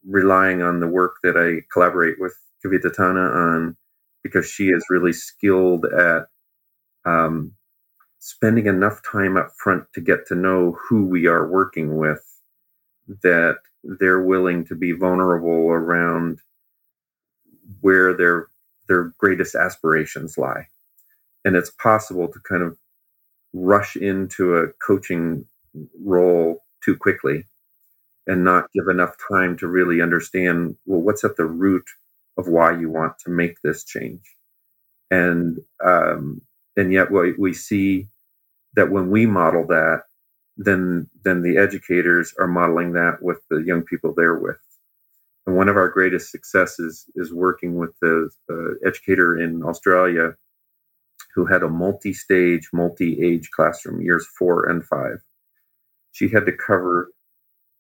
relying 0.08 0.62
on 0.62 0.80
the 0.80 0.88
work 0.88 1.18
that 1.24 1.38
I 1.38 1.66
collaborate 1.72 2.20
with 2.20 2.36
Kavita 2.66 2.94
Tana 2.94 3.22
on 3.22 3.78
because 4.24 4.50
she 4.50 4.70
is 4.70 4.86
really 4.90 5.14
skilled 5.14 5.86
at 5.86 6.28
um, 7.06 7.54
spending 8.20 8.66
enough 8.66 9.02
time 9.04 9.38
up 9.38 9.52
front 9.58 9.86
to 9.94 10.02
get 10.02 10.28
to 10.28 10.36
know 10.36 10.78
who 10.90 11.06
we 11.06 11.28
are 11.28 11.48
working 11.48 11.98
with 11.98 12.24
that 13.22 13.58
they're 13.84 14.22
willing 14.22 14.66
to 14.66 14.76
be 14.76 14.92
vulnerable 14.92 15.70
around 15.70 16.40
where 17.82 18.16
their 18.16 18.48
their 18.88 19.14
greatest 19.18 19.56
aspirations 19.56 20.38
lie. 20.38 20.68
And 21.44 21.56
it's 21.56 21.72
possible 21.72 22.28
to 22.28 22.40
kind 22.40 22.64
of 22.64 22.78
rush 23.54 23.96
into 23.96 24.58
a 24.58 24.68
coaching 24.86 25.46
role 26.04 26.65
too 26.86 26.96
quickly 26.96 27.46
and 28.28 28.44
not 28.44 28.72
give 28.74 28.88
enough 28.88 29.16
time 29.30 29.58
to 29.58 29.68
really 29.68 30.02
understand 30.02 30.78
well 30.86 31.02
what's 31.02 31.24
at 31.24 31.38
the 31.38 31.46
root 31.46 31.86
of 32.38 32.48
why 32.48 32.78
you 32.78 32.90
want 32.90 33.20
to 33.20 33.32
make 33.32 33.62
this 33.64 33.84
change? 33.84 34.22
And 35.12 35.60
um, 35.84 36.42
and 36.78 36.94
yet 36.94 37.12
we, 37.12 37.34
we 37.34 37.54
see 37.54 38.08
that 38.76 38.92
when 38.92 39.10
we 39.10 39.26
model 39.26 39.68
that 39.68 40.04
then 40.58 41.10
then 41.24 41.42
the 41.42 41.58
educators 41.58 42.34
are 42.40 42.48
modeling 42.48 42.94
that 42.94 43.22
with 43.22 43.40
the 43.50 43.58
young 43.58 43.84
people 43.84 44.14
they're 44.14 44.40
with. 44.40 44.58
And 45.46 45.56
one 45.56 45.70
of 45.70 45.78
our 45.78 45.90
greatest 45.90 46.32
successes 46.32 47.06
is 47.16 47.34
working 47.34 47.76
with 47.76 47.92
the 48.02 48.30
uh, 48.50 48.88
educator 48.88 49.38
in 49.38 49.64
australia 49.64 50.36
who 51.36 51.46
had 51.46 51.64
a 51.64 51.70
multi-stage 51.70 52.70
multi-age 52.74 53.50
classroom 53.52 54.02
years 54.02 54.26
four 54.40 54.66
and 54.70 54.86
five 54.86 55.20
she 56.16 56.30
had 56.30 56.46
to 56.46 56.54
cover 56.54 57.12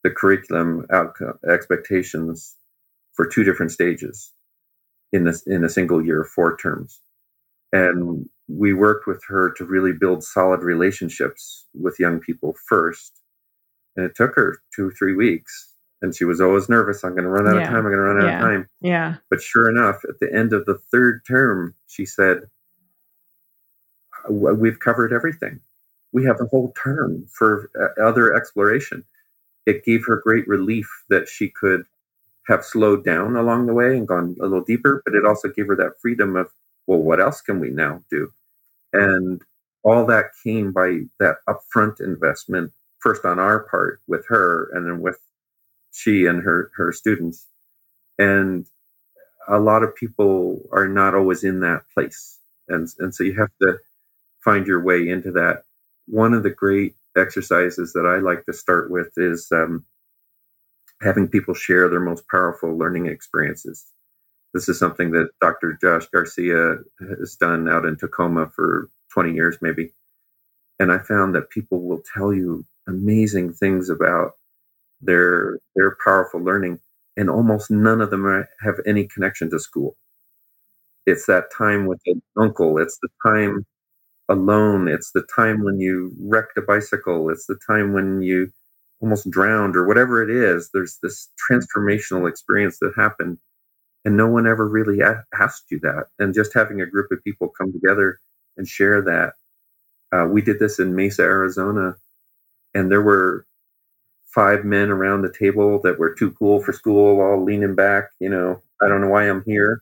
the 0.04 0.12
curriculum 0.12 0.86
outcome 0.92 1.39
expectations 1.50 2.56
for 3.13 3.25
two 3.25 3.46
different 3.46 3.72
stages 3.72 4.34
in 5.13 5.24
this 5.24 5.48
in 5.48 5.63
a 5.63 5.70
single 5.70 6.04
year, 6.04 6.25
four 6.25 6.58
terms. 6.58 7.00
And 7.72 8.30
we 8.50 8.74
worked 8.74 9.08
with 9.08 9.24
her 9.30 9.54
to 9.54 9.63
really 9.63 9.94
build 9.94 10.22
solid 10.22 10.63
relationships 10.63 11.65
with 11.74 11.98
young 11.98 12.20
people 12.20 12.56
first. 12.68 13.13
And 13.96 14.06
it 14.06 14.15
took 14.15 14.36
her 14.36 14.60
two, 14.75 14.92
three 14.92 15.15
weeks. 15.15 15.72
And 16.01 16.13
she 16.13 16.25
was 16.25 16.42
always 16.42 16.68
nervous. 16.68 17.06
I'm 17.06 17.12
going 17.12 17.24
to 17.24 17.30
run 17.30 17.48
out 17.48 17.56
yeah. 17.56 17.62
of 17.62 17.68
time. 17.70 17.77
I'm 17.77 17.84
going 17.84 17.96
to 17.96 18.01
run 18.01 18.22
out 18.22 18.27
yeah. 18.27 18.36
of 18.36 18.42
time. 18.42 18.70
Yeah. 18.82 19.15
But 19.30 19.42
sure 19.42 19.70
enough, 19.70 20.04
at 20.10 20.20
the 20.20 20.32
end 20.32 20.51
of 20.51 20.65
the 20.65 20.77
third 20.92 21.22
term, 21.25 21.74
she 21.88 22.06
said, 22.06 22.42
uh, 24.30 24.34
We've 24.34 24.80
covered 24.80 25.13
everything 25.13 25.62
we 26.15 26.24
have 26.24 26.39
a 26.39 26.45
whole 26.45 26.74
term 26.81 27.27
for 27.29 27.69
uh, 27.77 28.01
other 28.01 28.34
exploration. 28.34 29.03
It 29.65 29.84
gave 29.84 30.05
her 30.05 30.22
great 30.24 30.48
relief 30.48 30.88
that 31.10 31.27
she 31.27 31.50
could 31.50 31.84
have 32.48 32.63
slowed 32.63 33.03
down 33.03 33.36
along 33.36 33.65
the 33.65 33.74
way 33.74 33.98
and 33.98 34.07
gone 34.07 34.38
a 34.39 34.43
little 34.43 34.63
deeper, 34.63 35.01
but 35.03 35.13
it 35.13 35.25
also 35.25 35.50
gave 35.50 35.67
her 35.67 35.75
that 35.75 36.00
freedom 36.01 36.38
of, 36.38 36.48
well, 36.88 37.00
what 37.00 37.19
else 37.19 37.41
can 37.41 37.60
we 37.60 37.69
now 37.69 38.01
do? 38.10 38.31
And 38.93 39.41
all 39.84 40.05
that 40.05 40.27
came 40.41 40.72
by 40.72 41.01
that 41.19 41.38
upfront 41.50 42.00
investment, 42.00 42.72
first 43.00 43.25
on 43.25 43.38
our 43.38 43.60
part 43.65 44.00
with 44.07 44.25
her, 44.27 44.69
and 44.74 44.88
then 44.88 45.01
with 45.01 45.19
she 45.91 46.27
and 46.27 46.41
her 46.43 46.72
her 46.77 46.93
students. 46.93 47.45
And 48.17 48.65
a 49.50 49.60
lot 49.60 49.84
of 49.84 49.95
people 49.95 50.62
are 50.72 50.88
not 50.88 51.13
always 51.13 51.43
in 51.43 51.60
that 51.62 51.84
place, 51.93 52.39
and 52.69 52.88
and 53.00 53.13
so 53.13 53.25
you 53.25 53.34
have 53.36 53.51
to 53.62 53.79
find 54.45 54.67
your 54.67 54.81
way 54.81 55.10
into 55.10 55.31
that 55.34 55.64
one 56.07 56.33
of 56.33 56.43
the 56.43 56.50
great 56.51 56.95
exercises 57.17 57.93
that 57.93 58.05
I 58.05 58.19
like 58.19 58.45
to 58.45 58.53
start 58.53 58.91
with 58.91 59.09
is 59.17 59.47
um, 59.51 59.85
having 61.01 61.27
people 61.27 61.53
share 61.53 61.89
their 61.89 62.00
most 62.00 62.27
powerful 62.29 62.77
learning 62.77 63.07
experiences. 63.07 63.85
This 64.53 64.69
is 64.69 64.79
something 64.79 65.12
that 65.12 65.29
Dr. 65.41 65.77
Josh 65.81 66.07
Garcia 66.13 66.77
has 67.19 67.35
done 67.35 67.69
out 67.69 67.85
in 67.85 67.97
Tacoma 67.97 68.50
for 68.55 68.89
20 69.13 69.33
years, 69.33 69.57
maybe. 69.62 69.93
And 70.79 70.91
I 70.91 71.00
found 71.00 71.35
that 71.35 71.50
people 71.50 71.81
will 71.81 72.03
tell 72.15 72.33
you 72.33 72.65
amazing 72.88 73.53
things 73.53 73.89
about 73.89 74.33
their 75.01 75.59
their 75.75 75.97
powerful 76.03 76.41
learning, 76.41 76.79
and 77.17 77.29
almost 77.29 77.71
none 77.71 78.01
of 78.01 78.09
them 78.12 78.45
have 78.62 78.75
any 78.85 79.05
connection 79.05 79.50
to 79.51 79.59
school. 79.59 79.95
It's 81.05 81.25
that 81.27 81.51
time 81.51 81.85
with 81.88 82.01
an 82.07 82.21
uncle. 82.38 82.77
It's 82.79 83.00
the 83.01 83.09
time 83.25 83.65
alone. 84.29 84.88
It's 84.88 85.12
the 85.12 85.25
time 85.36 85.63
when 85.63 85.79
you 85.79 86.12
wrecked 86.20 86.58
a 86.58 86.62
bicycle. 86.62 87.29
It's 87.29 87.46
the 87.46 87.60
time 87.67 87.94
when 87.94 88.22
you 88.22 88.51
almost 89.01 89.29
drowned 89.29 89.75
or 89.75 89.86
whatever 89.88 90.24
it 90.24 90.29
is. 90.29 90.70
There's 90.74 90.98
this 91.03 91.29
transformational 91.50 92.29
experience 92.29 92.79
that 92.79 92.94
happened, 92.96 93.38
and 94.05 94.17
no 94.17 94.27
one 94.27 94.48
ever 94.48 94.67
really 94.67 95.00
asked 95.34 95.65
you 95.72 95.79
that. 95.82 96.08
And 96.20 96.34
just 96.34 96.53
having 96.53 96.82
a 96.82 96.86
group 96.86 97.12
of 97.12 97.24
people 97.24 97.50
come 97.50 97.72
together 97.74 98.20
and 98.58 98.67
share 98.67 99.01
that. 99.03 99.34
Uh, 100.12 100.27
we 100.27 100.41
did 100.41 100.60
this 100.60 100.79
in 100.79 100.96
Mesa, 100.96 101.24
Arizona, 101.24 101.96
and 102.74 102.91
there 102.91 103.01
were 103.01 103.46
five 104.34 104.65
men 104.65 104.89
around 104.89 105.22
the 105.24 105.34
table 105.34 105.82
that 105.84 106.00
were 106.00 106.13
too 106.15 106.32
cool 106.32 106.62
for 106.62 106.74
school, 106.74 107.22
all 107.22 107.44
leaning 107.44 107.75
back. 107.75 108.10
You 108.20 108.29
know, 108.29 108.62
I 108.82 108.88
don't 108.89 109.01
know 109.01 109.10
why 109.10 109.29
I'm 109.29 109.44
here. 109.46 109.82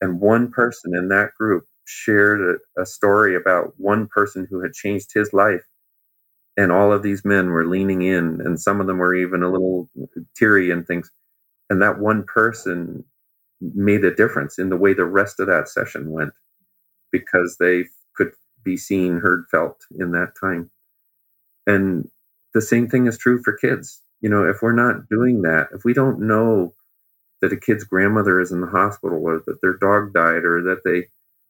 And 0.00 0.20
one 0.20 0.50
person 0.52 0.94
in 0.96 1.08
that 1.10 1.34
group 1.34 1.66
shared 1.88 2.60
a, 2.76 2.82
a 2.82 2.86
story 2.86 3.34
about 3.34 3.72
one 3.78 4.06
person 4.08 4.46
who 4.50 4.60
had 4.60 4.74
changed 4.74 5.12
his 5.14 5.32
life 5.32 5.64
and 6.56 6.70
all 6.72 6.92
of 6.92 7.02
these 7.02 7.24
men 7.24 7.48
were 7.50 7.66
leaning 7.66 8.02
in 8.02 8.40
and 8.44 8.60
some 8.60 8.80
of 8.80 8.86
them 8.86 8.98
were 8.98 9.14
even 9.14 9.42
a 9.42 9.50
little 9.50 9.88
teary 10.36 10.70
and 10.70 10.86
things 10.86 11.10
and 11.70 11.80
that 11.82 11.98
one 11.98 12.24
person 12.24 13.04
made 13.60 14.04
a 14.04 14.14
difference 14.14 14.58
in 14.58 14.68
the 14.68 14.76
way 14.76 14.94
the 14.94 15.04
rest 15.04 15.40
of 15.40 15.46
that 15.46 15.68
session 15.68 16.10
went 16.10 16.32
because 17.10 17.56
they 17.58 17.84
could 18.14 18.32
be 18.64 18.76
seen 18.76 19.18
heard 19.18 19.46
felt 19.50 19.84
in 19.98 20.12
that 20.12 20.32
time. 20.38 20.70
And 21.66 22.08
the 22.54 22.60
same 22.60 22.88
thing 22.88 23.06
is 23.06 23.18
true 23.18 23.42
for 23.42 23.52
kids. 23.54 24.00
You 24.20 24.28
know 24.28 24.44
if 24.44 24.62
we're 24.62 24.72
not 24.72 25.08
doing 25.08 25.42
that 25.42 25.68
if 25.72 25.84
we 25.84 25.94
don't 25.94 26.20
know 26.20 26.74
that 27.40 27.52
a 27.52 27.56
kid's 27.56 27.84
grandmother 27.84 28.40
is 28.40 28.52
in 28.52 28.60
the 28.60 28.66
hospital 28.66 29.20
or 29.22 29.42
that 29.46 29.60
their 29.62 29.74
dog 29.74 30.12
died 30.12 30.44
or 30.44 30.62
that 30.62 30.82
they 30.84 31.06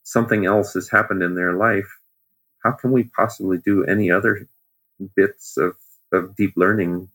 something 0.08 0.46
else 0.46 0.74
has 0.74 0.88
happened 0.88 1.22
in 1.22 1.34
their 1.34 1.54
life 1.54 1.98
how 2.62 2.72
can 2.72 2.92
we 2.92 3.04
possibly 3.04 3.58
do 3.58 3.84
any 3.84 4.10
other 4.10 4.46
bits 5.14 5.56
of, 5.56 5.74
of 6.12 6.34
deep 6.36 6.52
learning 6.56 7.08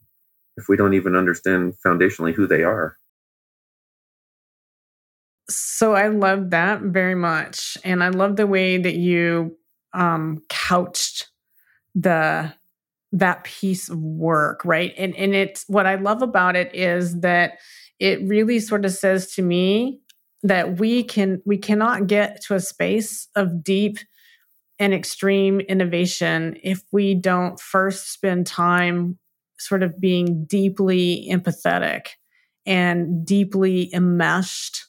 if 0.58 0.70
we 0.70 0.78
don't 0.78 0.94
even 0.94 1.16
understand 1.16 1.74
foundationally 1.86 2.34
who 2.34 2.48
they 2.48 2.64
are. 2.64 2.96
So 5.50 5.94
I 5.94 6.08
love 6.08 6.52
that 6.52 6.82
very 6.82 7.16
much. 7.16 7.78
And 7.84 8.04
I 8.04 8.10
love 8.10 8.36
the 8.38 8.48
way 8.48 8.78
that 8.78 8.96
you 8.96 9.58
um, 9.94 10.42
couched 10.50 11.30
the 11.96 12.54
that 13.12 13.44
piece 13.44 13.90
of 13.90 14.00
work, 14.00 14.66
right? 14.66 14.94
And 14.98 15.16
and 15.16 15.36
it's 15.36 15.66
what 15.68 15.86
I 15.86 15.96
love 15.96 16.22
about 16.22 16.56
it 16.56 16.74
is 16.74 17.20
that 17.20 17.60
it 18.00 18.24
really 18.24 18.60
sort 18.60 18.86
of 18.86 18.92
says 18.92 19.36
to 19.36 19.42
me 19.42 20.00
that 20.44 20.80
we 20.80 21.04
can 21.04 21.42
we 21.46 21.58
cannot 21.58 22.08
get 22.08 22.42
to 22.44 22.54
a 22.54 22.60
space 22.60 23.28
of 23.36 23.64
deep 23.64 23.98
and 24.80 24.94
extreme 24.94 25.62
innovation 25.62 26.58
if 26.64 26.84
we 26.92 27.16
don't 27.16 27.60
first 27.60 28.12
spend 28.12 28.46
time 28.46 29.18
sort 29.58 29.82
of 29.82 30.00
being 30.00 30.46
deeply 30.46 31.28
empathetic 31.32 32.08
and 32.66 33.26
deeply 33.26 33.94
enmeshed 33.94 34.86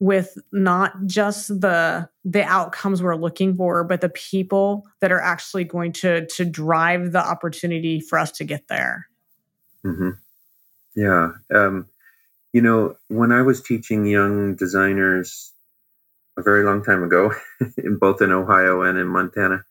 with 0.00 0.36
not 0.52 0.92
just 1.06 1.48
the 1.60 2.08
the 2.24 2.44
outcomes 2.44 3.02
we're 3.02 3.16
looking 3.16 3.56
for 3.56 3.82
but 3.84 4.00
the 4.00 4.08
people 4.08 4.86
that 5.00 5.12
are 5.12 5.20
actually 5.20 5.64
going 5.64 5.92
to 5.92 6.26
to 6.26 6.44
drive 6.44 7.12
the 7.12 7.24
opportunity 7.24 8.00
for 8.00 8.18
us 8.18 8.30
to 8.30 8.44
get 8.44 8.66
there 8.68 9.08
mm-hmm. 9.84 10.10
yeah 10.94 11.30
um, 11.54 11.86
you 12.52 12.62
know 12.62 12.96
when 13.08 13.32
i 13.32 13.42
was 13.42 13.62
teaching 13.62 14.06
young 14.06 14.54
designers 14.54 15.52
a 16.38 16.42
very 16.42 16.62
long 16.62 16.82
time 16.82 17.02
ago, 17.02 17.32
in 17.76 17.96
both 17.96 18.22
in 18.22 18.30
Ohio 18.30 18.82
and 18.82 18.96
in 18.96 19.08
Montana. 19.08 19.64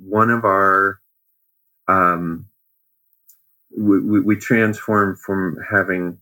One 0.00 0.30
of 0.30 0.44
our 0.44 1.00
um, 1.86 2.46
we, 3.76 4.00
we, 4.00 4.20
we 4.20 4.36
transformed 4.36 5.18
from 5.20 5.56
having 5.70 6.18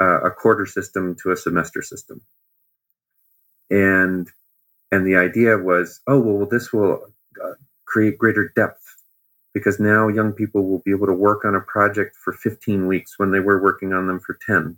a 0.00 0.30
quarter 0.32 0.66
system 0.66 1.14
to 1.22 1.30
a 1.30 1.36
semester 1.36 1.80
system, 1.80 2.22
and 3.70 4.28
and 4.90 5.06
the 5.06 5.16
idea 5.16 5.58
was, 5.58 6.00
oh 6.06 6.18
well, 6.18 6.46
this 6.46 6.72
will 6.72 7.06
uh, 7.42 7.52
create 7.84 8.18
greater 8.18 8.52
depth 8.56 8.96
because 9.54 9.78
now 9.78 10.08
young 10.08 10.32
people 10.32 10.66
will 10.68 10.80
be 10.80 10.90
able 10.90 11.06
to 11.06 11.12
work 11.12 11.44
on 11.44 11.54
a 11.54 11.60
project 11.60 12.16
for 12.16 12.32
15 12.32 12.86
weeks 12.86 13.18
when 13.18 13.30
they 13.30 13.40
were 13.40 13.62
working 13.62 13.92
on 13.92 14.06
them 14.06 14.18
for 14.18 14.38
10. 14.46 14.76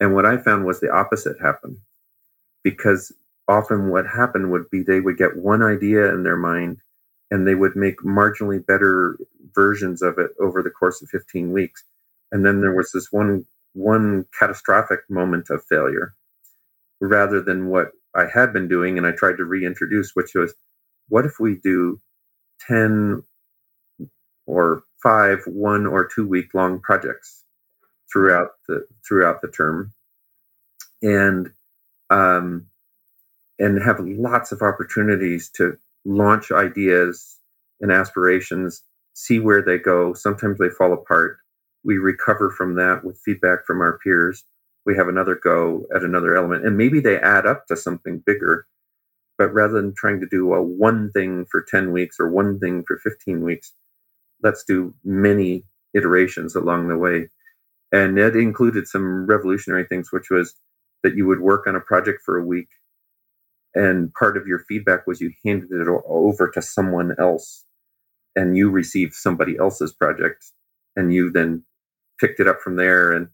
And 0.00 0.14
what 0.14 0.26
I 0.26 0.36
found 0.38 0.64
was 0.64 0.80
the 0.80 0.90
opposite 0.90 1.40
happened 1.40 1.78
because 2.62 3.12
often 3.48 3.90
what 3.90 4.06
happened 4.06 4.50
would 4.50 4.68
be 4.70 4.82
they 4.82 5.00
would 5.00 5.18
get 5.18 5.36
one 5.36 5.62
idea 5.62 6.12
in 6.12 6.22
their 6.22 6.36
mind 6.36 6.78
and 7.30 7.46
they 7.46 7.54
would 7.54 7.76
make 7.76 7.98
marginally 8.00 8.64
better 8.64 9.18
versions 9.54 10.02
of 10.02 10.18
it 10.18 10.30
over 10.40 10.62
the 10.62 10.70
course 10.70 11.02
of 11.02 11.08
15 11.10 11.52
weeks. 11.52 11.84
And 12.32 12.44
then 12.44 12.60
there 12.60 12.74
was 12.74 12.90
this 12.92 13.12
one 13.12 13.44
one 13.74 14.24
catastrophic 14.38 15.00
moment 15.10 15.50
of 15.50 15.64
failure 15.64 16.14
rather 17.00 17.42
than 17.42 17.68
what 17.68 17.88
i 18.14 18.24
had 18.32 18.52
been 18.52 18.68
doing 18.68 18.96
and 18.96 19.06
i 19.06 19.10
tried 19.12 19.36
to 19.36 19.44
reintroduce 19.44 20.12
which 20.14 20.34
was 20.34 20.54
what 21.08 21.26
if 21.26 21.40
we 21.40 21.56
do 21.56 22.00
10 22.66 23.22
or 24.46 24.84
5 25.02 25.40
one 25.46 25.86
or 25.86 26.06
two 26.06 26.26
week 26.26 26.54
long 26.54 26.80
projects 26.80 27.43
throughout 28.14 28.52
the 28.68 28.86
throughout 29.06 29.42
the 29.42 29.48
term 29.48 29.92
and 31.02 31.50
um, 32.10 32.66
and 33.58 33.82
have 33.82 33.98
lots 34.00 34.52
of 34.52 34.62
opportunities 34.62 35.48
to 35.48 35.76
launch 36.04 36.52
ideas 36.52 37.38
and 37.80 37.90
aspirations, 37.90 38.82
see 39.14 39.40
where 39.40 39.62
they 39.62 39.78
go. 39.78 40.14
Sometimes 40.14 40.58
they 40.58 40.70
fall 40.70 40.92
apart. 40.92 41.38
We 41.82 41.98
recover 41.98 42.50
from 42.50 42.76
that 42.76 43.04
with 43.04 43.18
feedback 43.18 43.66
from 43.66 43.80
our 43.80 43.98
peers. 43.98 44.44
We 44.86 44.96
have 44.96 45.08
another 45.08 45.34
go 45.34 45.84
at 45.94 46.04
another 46.04 46.36
element, 46.36 46.64
and 46.64 46.76
maybe 46.76 47.00
they 47.00 47.18
add 47.18 47.46
up 47.46 47.66
to 47.66 47.76
something 47.76 48.18
bigger. 48.24 48.66
But 49.38 49.52
rather 49.52 49.74
than 49.74 49.94
trying 49.94 50.20
to 50.20 50.26
do 50.26 50.54
a 50.54 50.62
one 50.62 51.10
thing 51.10 51.46
for 51.46 51.62
10 51.68 51.90
weeks 51.90 52.20
or 52.20 52.28
one 52.28 52.60
thing 52.60 52.84
for 52.86 52.98
15 52.98 53.42
weeks, 53.42 53.72
let's 54.42 54.62
do 54.62 54.94
many 55.02 55.64
iterations 55.94 56.54
along 56.54 56.86
the 56.86 56.96
way. 56.96 57.28
And 57.94 58.18
it 58.18 58.34
included 58.34 58.88
some 58.88 59.26
revolutionary 59.26 59.84
things, 59.84 60.10
which 60.10 60.30
was 60.30 60.54
that 61.02 61.14
you 61.14 61.26
would 61.26 61.40
work 61.40 61.66
on 61.66 61.76
a 61.76 61.80
project 61.80 62.22
for 62.24 62.36
a 62.36 62.44
week 62.44 62.68
and 63.74 64.12
part 64.14 64.36
of 64.36 64.46
your 64.46 64.60
feedback 64.60 65.06
was 65.06 65.20
you 65.20 65.32
handed 65.44 65.70
it 65.72 65.88
over 66.06 66.48
to 66.50 66.62
someone 66.62 67.14
else 67.18 67.64
and 68.36 68.56
you 68.56 68.70
received 68.70 69.14
somebody 69.14 69.56
else's 69.58 69.92
project 69.92 70.44
and 70.96 71.12
you 71.12 71.30
then 71.30 71.64
picked 72.20 72.40
it 72.40 72.46
up 72.46 72.60
from 72.60 72.76
there. 72.76 73.12
And 73.12 73.28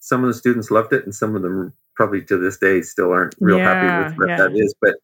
some 0.00 0.22
of 0.22 0.28
the 0.28 0.34
students 0.34 0.70
loved 0.70 0.92
it 0.92 1.04
and 1.04 1.14
some 1.14 1.34
of 1.34 1.42
them 1.42 1.72
probably 1.96 2.22
to 2.22 2.36
this 2.36 2.58
day 2.58 2.82
still 2.82 3.10
aren't 3.10 3.34
real 3.40 3.58
yeah, 3.58 3.74
happy 3.74 4.08
with 4.08 4.18
what 4.18 4.28
yeah. 4.28 4.36
that 4.36 4.52
is 4.52 4.74
but 4.82 4.96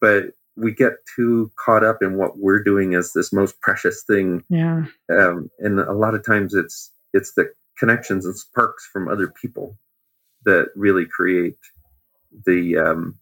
but 0.00 0.26
we 0.56 0.72
get 0.72 0.92
too 1.16 1.50
caught 1.56 1.84
up 1.84 1.98
in 2.00 2.16
what 2.16 2.38
we're 2.38 2.62
doing 2.62 2.94
as 2.94 3.12
this 3.12 3.32
most 3.32 3.60
precious 3.60 4.04
thing. 4.04 4.44
Yeah. 4.48 4.86
Um, 5.10 5.50
and 5.58 5.80
a 5.80 5.92
lot 5.92 6.14
of 6.14 6.24
times 6.24 6.54
it's 6.54 6.92
it's 7.12 7.34
the 7.34 7.52
connections 7.78 8.26
and 8.26 8.36
sparks 8.36 8.88
from 8.92 9.08
other 9.08 9.28
people 9.28 9.78
that 10.44 10.68
really 10.76 11.06
create 11.06 11.58
the 12.46 12.76
um, 12.78 13.18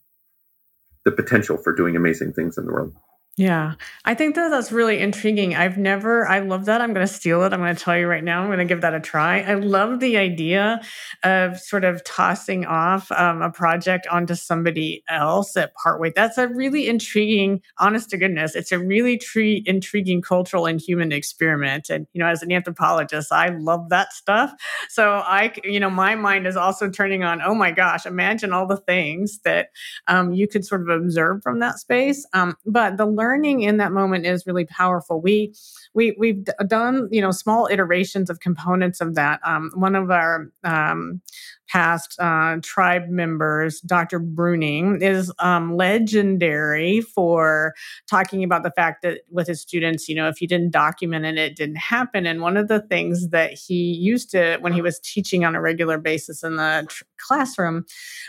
the 1.05 1.13
potential 1.13 1.57
for 1.57 1.75
doing 1.75 1.97
amazing 1.97 2.33
things 2.33 2.59
in 2.59 2.67
the 2.67 2.73
world. 2.73 2.95
Yeah, 3.39 3.75
I 4.07 4.15
think 4.15 4.35
that 4.37 4.49
that's 4.49 4.73
really 4.73 4.99
intriguing. 4.99 5.55
I've 5.55 5.77
never, 5.77 6.27
I 6.27 6.39
love 6.39 6.65
that. 6.65 6.81
I'm 6.81 6.95
going 6.95 7.07
to 7.07 7.13
steal 7.13 7.43
it. 7.43 7.53
I'm 7.53 7.61
going 7.61 7.77
to 7.77 7.85
tell 7.85 7.99
you 7.99 8.07
right 8.07 8.25
now. 8.25 8.41
I'm 8.41 8.47
going 8.47 8.61
to 8.61 8.65
give 8.65 8.81
that 8.81 8.95
a 8.95 9.01
try. 9.01 9.43
I 9.43 9.53
love 9.53 10.01
the 10.01 10.17
idea 10.17 10.81
of 11.23 11.61
sort 11.61 11.85
of 11.85 12.03
tossing 12.05 12.65
off 12.65 13.13
um, 13.13 13.43
a 13.43 13.51
project 13.51 14.07
onto 14.07 14.35
somebody 14.35 15.05
else 15.11 15.55
at 15.55 15.75
partway. 15.75 16.13
That's 16.17 16.39
a 16.39 16.49
really 16.49 16.89
intriguing, 16.89 17.61
honest 17.79 18.09
to 18.11 18.17
goodness, 18.17 18.57
it's 18.57 18.73
a 18.73 18.79
really 18.79 19.19
tre- 19.19 19.63
intriguing 19.67 20.23
cultural 20.23 20.65
and 20.65 20.81
human 20.81 21.13
experiment. 21.13 21.91
And, 21.91 22.07
you 22.15 22.21
know, 22.21 22.29
as 22.29 22.43
an 22.43 22.51
anthropologist, 22.51 23.33
I 23.33 23.49
love 23.49 23.91
that 23.91 24.15
stuff. 24.15 24.51
So 24.89 25.11
I, 25.11 25.53
you 25.63 25.79
know, 25.79 25.91
my 25.91 26.15
mind 26.15 26.47
is 26.47 26.57
also 26.57 26.89
turning 26.89 27.23
on, 27.23 27.43
oh 27.43 27.55
my 27.55 27.71
gosh, 27.71 28.07
imagine 28.07 28.55
all 28.55 28.67
the 28.67 28.79
things 28.79 29.41
that 29.41 29.73
um, 30.09 30.33
you 30.33 30.49
could 30.49 30.65
sort 30.65 30.81
of 30.81 30.89
observe 30.89 31.43
from 31.43 31.59
that 31.59 31.79
space. 31.79 32.27
Um, 32.33 32.57
but 32.65 32.97
the 32.97 33.05
learning 33.05 33.26
in 33.35 33.77
that 33.79 33.93
moment 33.93 34.27
is 34.27 34.47
really 34.47 34.65
powerful. 34.65 35.21
We 35.21 35.55
we 35.95 36.15
we've 36.19 36.45
done 36.67 37.09
you 37.11 37.21
know 37.21 37.31
small 37.31 37.69
iterations 37.71 38.31
of 38.31 38.41
components 38.41 39.01
of 39.01 39.15
that. 39.15 39.41
Um, 39.45 39.71
one 39.75 39.95
of 39.95 40.11
our 40.11 40.51
um, 40.65 41.21
past 41.69 42.17
uh, 42.21 42.57
tribe 42.63 43.09
members, 43.09 43.81
Dr. 43.81 44.21
Bruning, 44.21 45.03
is 45.03 45.33
um, 45.39 45.77
legendary 45.77 47.01
for 47.01 47.75
talking 48.09 48.45
about 48.45 48.63
the 48.63 48.71
fact 48.71 49.03
that 49.03 49.23
with 49.31 49.49
his 49.49 49.61
students, 49.61 50.09
you 50.09 50.15
know, 50.15 50.29
if 50.29 50.41
you 50.41 50.49
didn't 50.49 50.71
document 50.71 51.25
it, 51.25 51.39
it 51.39 51.57
didn't 51.57 51.77
happen. 51.77 52.27
And 52.27 52.41
one 52.41 52.57
of 52.57 52.69
the 52.69 52.81
things 52.81 53.29
that 53.29 53.53
he 53.53 53.93
used 53.93 54.31
to, 54.31 54.59
when 54.61 54.73
he 54.73 54.83
was 54.83 55.01
teaching 55.01 55.45
on 55.45 55.55
a 55.55 55.61
regular 55.61 55.99
basis 55.99 56.43
in 56.43 56.57
the 56.57 56.87
tr- 56.89 57.05
classroom, 57.19 57.85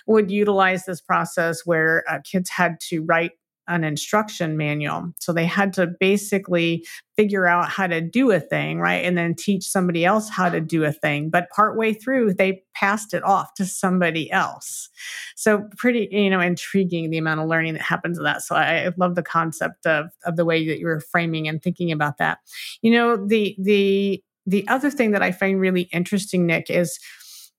would 0.08 0.32
utilize 0.32 0.86
this 0.86 1.02
process 1.02 1.66
where 1.66 2.04
uh, 2.10 2.20
kids 2.24 2.50
had 2.50 2.80
to 2.90 3.04
write 3.04 3.32
an 3.68 3.84
instruction 3.84 4.58
manual. 4.58 5.12
So 5.20 5.34
they 5.34 5.46
had 5.46 5.74
to 5.74 5.88
basically 5.88 6.86
figure 7.16 7.48
out 7.48 7.70
how 7.70 7.88
to 7.88 8.00
do 8.00 8.32
a 8.32 8.40
thing, 8.40 8.80
right? 8.80 9.04
And 9.04 9.18
then 9.18 9.34
teach 9.36 9.66
somebody 9.66 10.06
else 10.06 10.30
how 10.30 10.50
to 10.50 10.62
do 10.62 10.84
a 10.84 10.92
thing. 10.92 11.30
But 11.30 11.50
partway 11.50 11.94
through, 11.94 12.36
they 12.36 12.64
passed 12.74 13.14
it 13.14 13.24
off 13.24 13.54
to 13.56 13.66
somebody 13.66 14.32
else. 14.32 14.90
So 15.36 15.68
pretty, 15.78 16.08
you 16.12 16.30
know, 16.30 16.40
intriguing 16.40 17.10
the 17.10 17.18
amount 17.18 17.42
of 17.42 17.48
learning 17.48 17.74
that 17.74 17.82
happens 17.82 18.18
to 18.18 18.24
that. 18.24 18.42
So 18.44 18.56
I, 18.56 18.86
I 18.86 18.92
love 18.98 19.16
the 19.16 19.24
concept 19.24 19.86
of 19.86 20.08
of 20.26 20.36
the 20.36 20.46
way 20.46 20.68
that 20.68 20.80
you're 20.80 21.00
framing 21.00 21.48
and 21.48 21.62
thinking 21.62 21.92
about 21.92 22.18
that. 22.18 22.40
You 22.82 22.92
know, 22.92 23.28
the 23.28 23.56
the 23.60 24.24
the 24.46 24.68
other 24.68 24.90
thing 24.90 25.12
that 25.12 25.22
I 25.22 25.32
find 25.32 25.60
really 25.60 25.90
interesting, 25.92 26.46
Nick, 26.46 26.70
is 26.70 27.00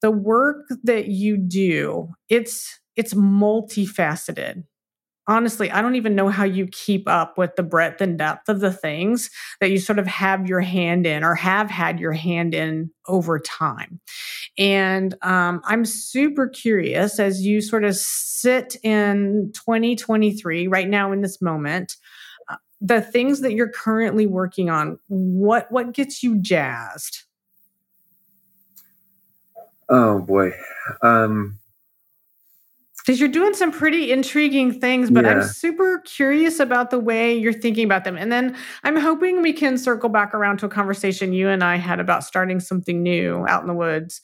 the 0.01 0.11
work 0.11 0.67
that 0.85 1.09
you 1.09 1.37
do. 1.37 2.09
It's 2.29 2.79
it's 2.97 3.15
multifaceted 3.15 4.65
honestly, 5.29 5.71
I 5.71 5.83
don't 5.83 5.95
even 5.95 6.15
know 6.15 6.31
how 6.31 6.45
you 6.45 6.67
keep 6.67 7.07
up 7.07 7.37
with 7.37 7.55
the 7.55 7.63
breadth 7.63 8.01
and 8.01 8.19
depth 8.19 8.49
of 8.49 8.61
the 8.61 8.73
things 8.73 9.31
that 9.61 9.71
you 9.71 9.79
sort 9.79 9.99
of 9.99 10.07
have 10.07 10.49
your 10.49 10.61
hand 10.61 11.07
in 11.07 11.23
or 11.23 11.35
have 11.35 11.71
had 11.71 12.01
your 12.01 12.13
hand 12.13 12.55
in 12.55 12.91
over 13.07 13.39
time. 13.39 14.01
And 14.57 15.15
um, 15.23 15.61
I'm 15.65 15.85
super 15.85 16.49
curious 16.49 17.21
as 17.21 17.43
you 17.45 17.61
sort 17.61 17.85
of 17.85 17.95
sit 17.95 18.77
in 18.83 19.53
2023 19.55 20.67
right 20.67 20.89
now 20.89 21.13
in 21.13 21.21
this 21.21 21.41
moment. 21.43 21.97
Uh, 22.49 22.57
the 22.81 23.03
things 23.03 23.43
that 23.43 23.53
you're 23.53 23.71
currently 23.71 24.27
working 24.27 24.71
on, 24.71 24.99
what 25.09 25.71
what 25.71 25.93
gets 25.93 26.23
you 26.23 26.41
jazzed? 26.41 27.25
Oh 29.91 30.21
boy. 30.21 30.53
Um 31.03 31.59
because 33.09 33.21
you're 33.21 33.31
doing 33.31 33.55
some 33.55 33.73
pretty 33.73 34.13
intriguing 34.13 34.79
things, 34.79 35.11
but 35.11 35.25
yeah. 35.25 35.31
I'm 35.31 35.43
super 35.43 36.01
curious 36.01 36.61
about 36.61 36.91
the 36.91 36.99
way 36.99 37.35
you're 37.35 37.55
thinking 37.55 37.87
about 37.87 38.05
them. 38.05 38.19
And 38.19 38.31
then 38.31 38.55
I'm 38.85 38.97
hoping 38.97 39.41
we 39.41 39.55
can 39.55 39.79
circle 39.79 40.11
back 40.11 40.35
around 40.35 40.59
to 40.59 40.67
a 40.67 40.69
conversation 40.69 41.33
you 41.33 41.49
and 41.49 41.65
I 41.65 41.77
had 41.77 42.01
about 42.01 42.23
starting 42.23 42.61
something 42.61 43.03
new 43.03 43.47
out 43.49 43.63
in 43.63 43.67
the 43.67 43.73
woods 43.73 44.21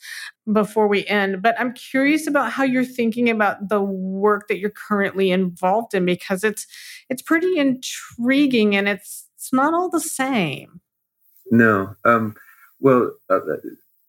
before 0.52 0.86
we 0.86 1.06
end. 1.06 1.40
But 1.40 1.58
I'm 1.58 1.72
curious 1.72 2.26
about 2.26 2.52
how 2.52 2.62
you're 2.62 2.84
thinking 2.84 3.30
about 3.30 3.70
the 3.70 3.80
work 3.80 4.48
that 4.48 4.58
you're 4.58 4.68
currently 4.68 5.30
involved 5.30 5.94
in 5.94 6.04
because 6.04 6.44
it's 6.44 6.66
it's 7.08 7.22
pretty 7.22 7.56
intriguing 7.56 8.76
and 8.76 8.86
it's 8.86 9.30
it's 9.34 9.50
not 9.50 9.72
all 9.72 9.88
the 9.88 9.98
same. 9.98 10.82
No. 11.50 11.96
Um, 12.04 12.36
well, 12.80 13.12
uh, 13.30 13.40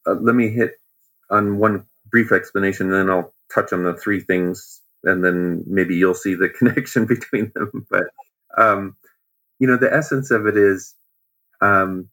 uh, 0.06 0.16
let 0.20 0.34
me 0.34 0.50
hit 0.50 0.78
on 1.30 1.56
one 1.56 1.86
brief 2.10 2.30
explanation, 2.30 2.92
and 2.92 2.94
then 2.94 3.10
I'll 3.10 3.32
touch 3.52 3.72
on 3.72 3.84
the 3.84 3.94
three 3.94 4.20
things 4.20 4.80
and 5.06 5.24
then 5.24 5.62
maybe 5.66 5.94
you'll 5.94 6.14
see 6.14 6.34
the 6.34 6.48
connection 6.58 7.06
between 7.06 7.52
them. 7.54 7.86
But, 7.90 8.04
um, 8.58 8.96
you 9.58 9.66
know, 9.66 9.76
the 9.76 9.92
essence 9.92 10.30
of 10.30 10.46
it 10.46 10.56
is 10.56 10.94
um, 11.60 12.08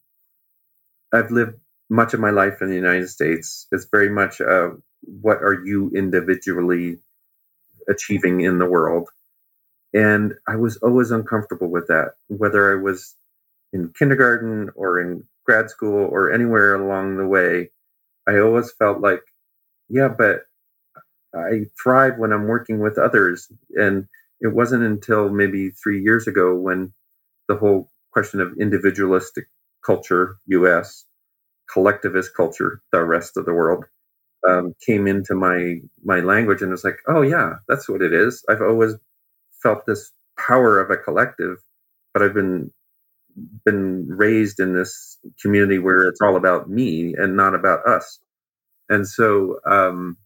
I've 1.12 1.30
lived 1.30 1.58
much 1.90 2.14
of 2.14 2.20
my 2.20 2.30
life 2.30 2.62
in 2.62 2.68
the 2.68 2.74
United 2.74 3.08
States. 3.08 3.66
It's 3.72 3.86
very 3.90 4.08
much 4.08 4.40
uh, 4.40 4.70
what 5.02 5.38
are 5.38 5.62
you 5.64 5.90
individually 5.94 6.98
achieving 7.88 8.40
in 8.40 8.58
the 8.58 8.66
world? 8.66 9.08
And 9.92 10.34
I 10.48 10.56
was 10.56 10.76
always 10.78 11.10
uncomfortable 11.10 11.68
with 11.68 11.86
that, 11.88 12.14
whether 12.28 12.72
I 12.72 12.82
was 12.82 13.14
in 13.72 13.92
kindergarten 13.96 14.70
or 14.74 15.00
in 15.00 15.24
grad 15.44 15.70
school 15.70 16.08
or 16.10 16.32
anywhere 16.32 16.74
along 16.74 17.16
the 17.16 17.26
way. 17.26 17.70
I 18.26 18.38
always 18.38 18.72
felt 18.72 19.00
like, 19.00 19.22
yeah, 19.88 20.08
but 20.08 20.46
I 21.36 21.66
thrive 21.82 22.18
when 22.18 22.32
I'm 22.32 22.46
working 22.48 22.80
with 22.80 22.98
others. 22.98 23.48
And 23.76 24.06
it 24.40 24.54
wasn't 24.54 24.84
until 24.84 25.30
maybe 25.30 25.70
three 25.70 26.02
years 26.02 26.26
ago 26.28 26.54
when 26.54 26.92
the 27.48 27.56
whole 27.56 27.90
question 28.12 28.40
of 28.40 28.54
individualistic 28.58 29.46
culture, 29.84 30.36
US, 30.46 31.04
collectivist 31.72 32.34
culture, 32.36 32.80
the 32.92 33.04
rest 33.04 33.36
of 33.36 33.46
the 33.46 33.54
world, 33.54 33.84
um, 34.48 34.74
came 34.86 35.06
into 35.06 35.34
my 35.34 35.80
my 36.04 36.20
language, 36.20 36.62
and 36.62 36.72
it's 36.72 36.84
like, 36.84 36.98
oh 37.08 37.22
yeah, 37.22 37.54
that's 37.68 37.88
what 37.88 38.02
it 38.02 38.12
is. 38.12 38.44
I've 38.48 38.62
always 38.62 38.94
felt 39.62 39.86
this 39.86 40.12
power 40.38 40.80
of 40.80 40.90
a 40.90 40.96
collective, 40.96 41.58
but 42.14 42.22
I've 42.22 42.34
been 42.34 42.72
been 43.64 44.06
raised 44.08 44.60
in 44.60 44.74
this 44.74 45.18
community 45.42 45.78
where 45.78 46.08
it's 46.08 46.20
all 46.22 46.36
about 46.36 46.70
me 46.70 47.14
and 47.16 47.36
not 47.36 47.54
about 47.54 47.86
us, 47.88 48.20
and 48.90 49.08
so 49.08 49.58
um, 49.66 50.16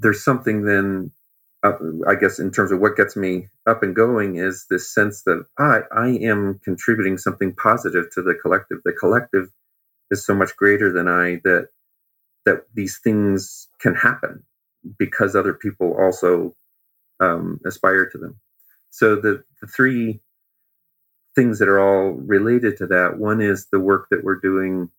there's 0.00 0.24
something 0.24 0.64
then 0.64 1.12
uh, 1.62 1.72
I 2.08 2.14
guess 2.14 2.38
in 2.38 2.50
terms 2.50 2.72
of 2.72 2.80
what 2.80 2.96
gets 2.96 3.16
me 3.16 3.48
up 3.66 3.82
and 3.82 3.94
going 3.94 4.36
is 4.36 4.66
this 4.70 4.92
sense 4.92 5.22
that 5.22 5.44
I, 5.58 5.80
I 5.92 6.08
am 6.08 6.58
contributing 6.64 7.18
something 7.18 7.54
positive 7.54 8.06
to 8.14 8.22
the 8.22 8.34
collective. 8.34 8.78
The 8.84 8.92
collective 8.92 9.50
is 10.10 10.24
so 10.24 10.34
much 10.34 10.56
greater 10.56 10.92
than 10.92 11.06
I 11.06 11.40
that 11.44 11.68
that 12.46 12.64
these 12.74 12.98
things 13.04 13.68
can 13.78 13.94
happen 13.94 14.42
because 14.98 15.36
other 15.36 15.52
people 15.52 15.94
also 16.00 16.54
um, 17.20 17.60
aspire 17.66 18.06
to 18.06 18.18
them. 18.18 18.40
So 18.88 19.16
the, 19.16 19.44
the 19.60 19.66
three 19.66 20.20
things 21.34 21.58
that 21.58 21.68
are 21.68 21.78
all 21.78 22.12
related 22.12 22.78
to 22.78 22.86
that 22.86 23.18
one 23.18 23.42
is 23.42 23.66
the 23.66 23.78
work 23.78 24.08
that 24.10 24.24
we're 24.24 24.40
doing 24.40 24.90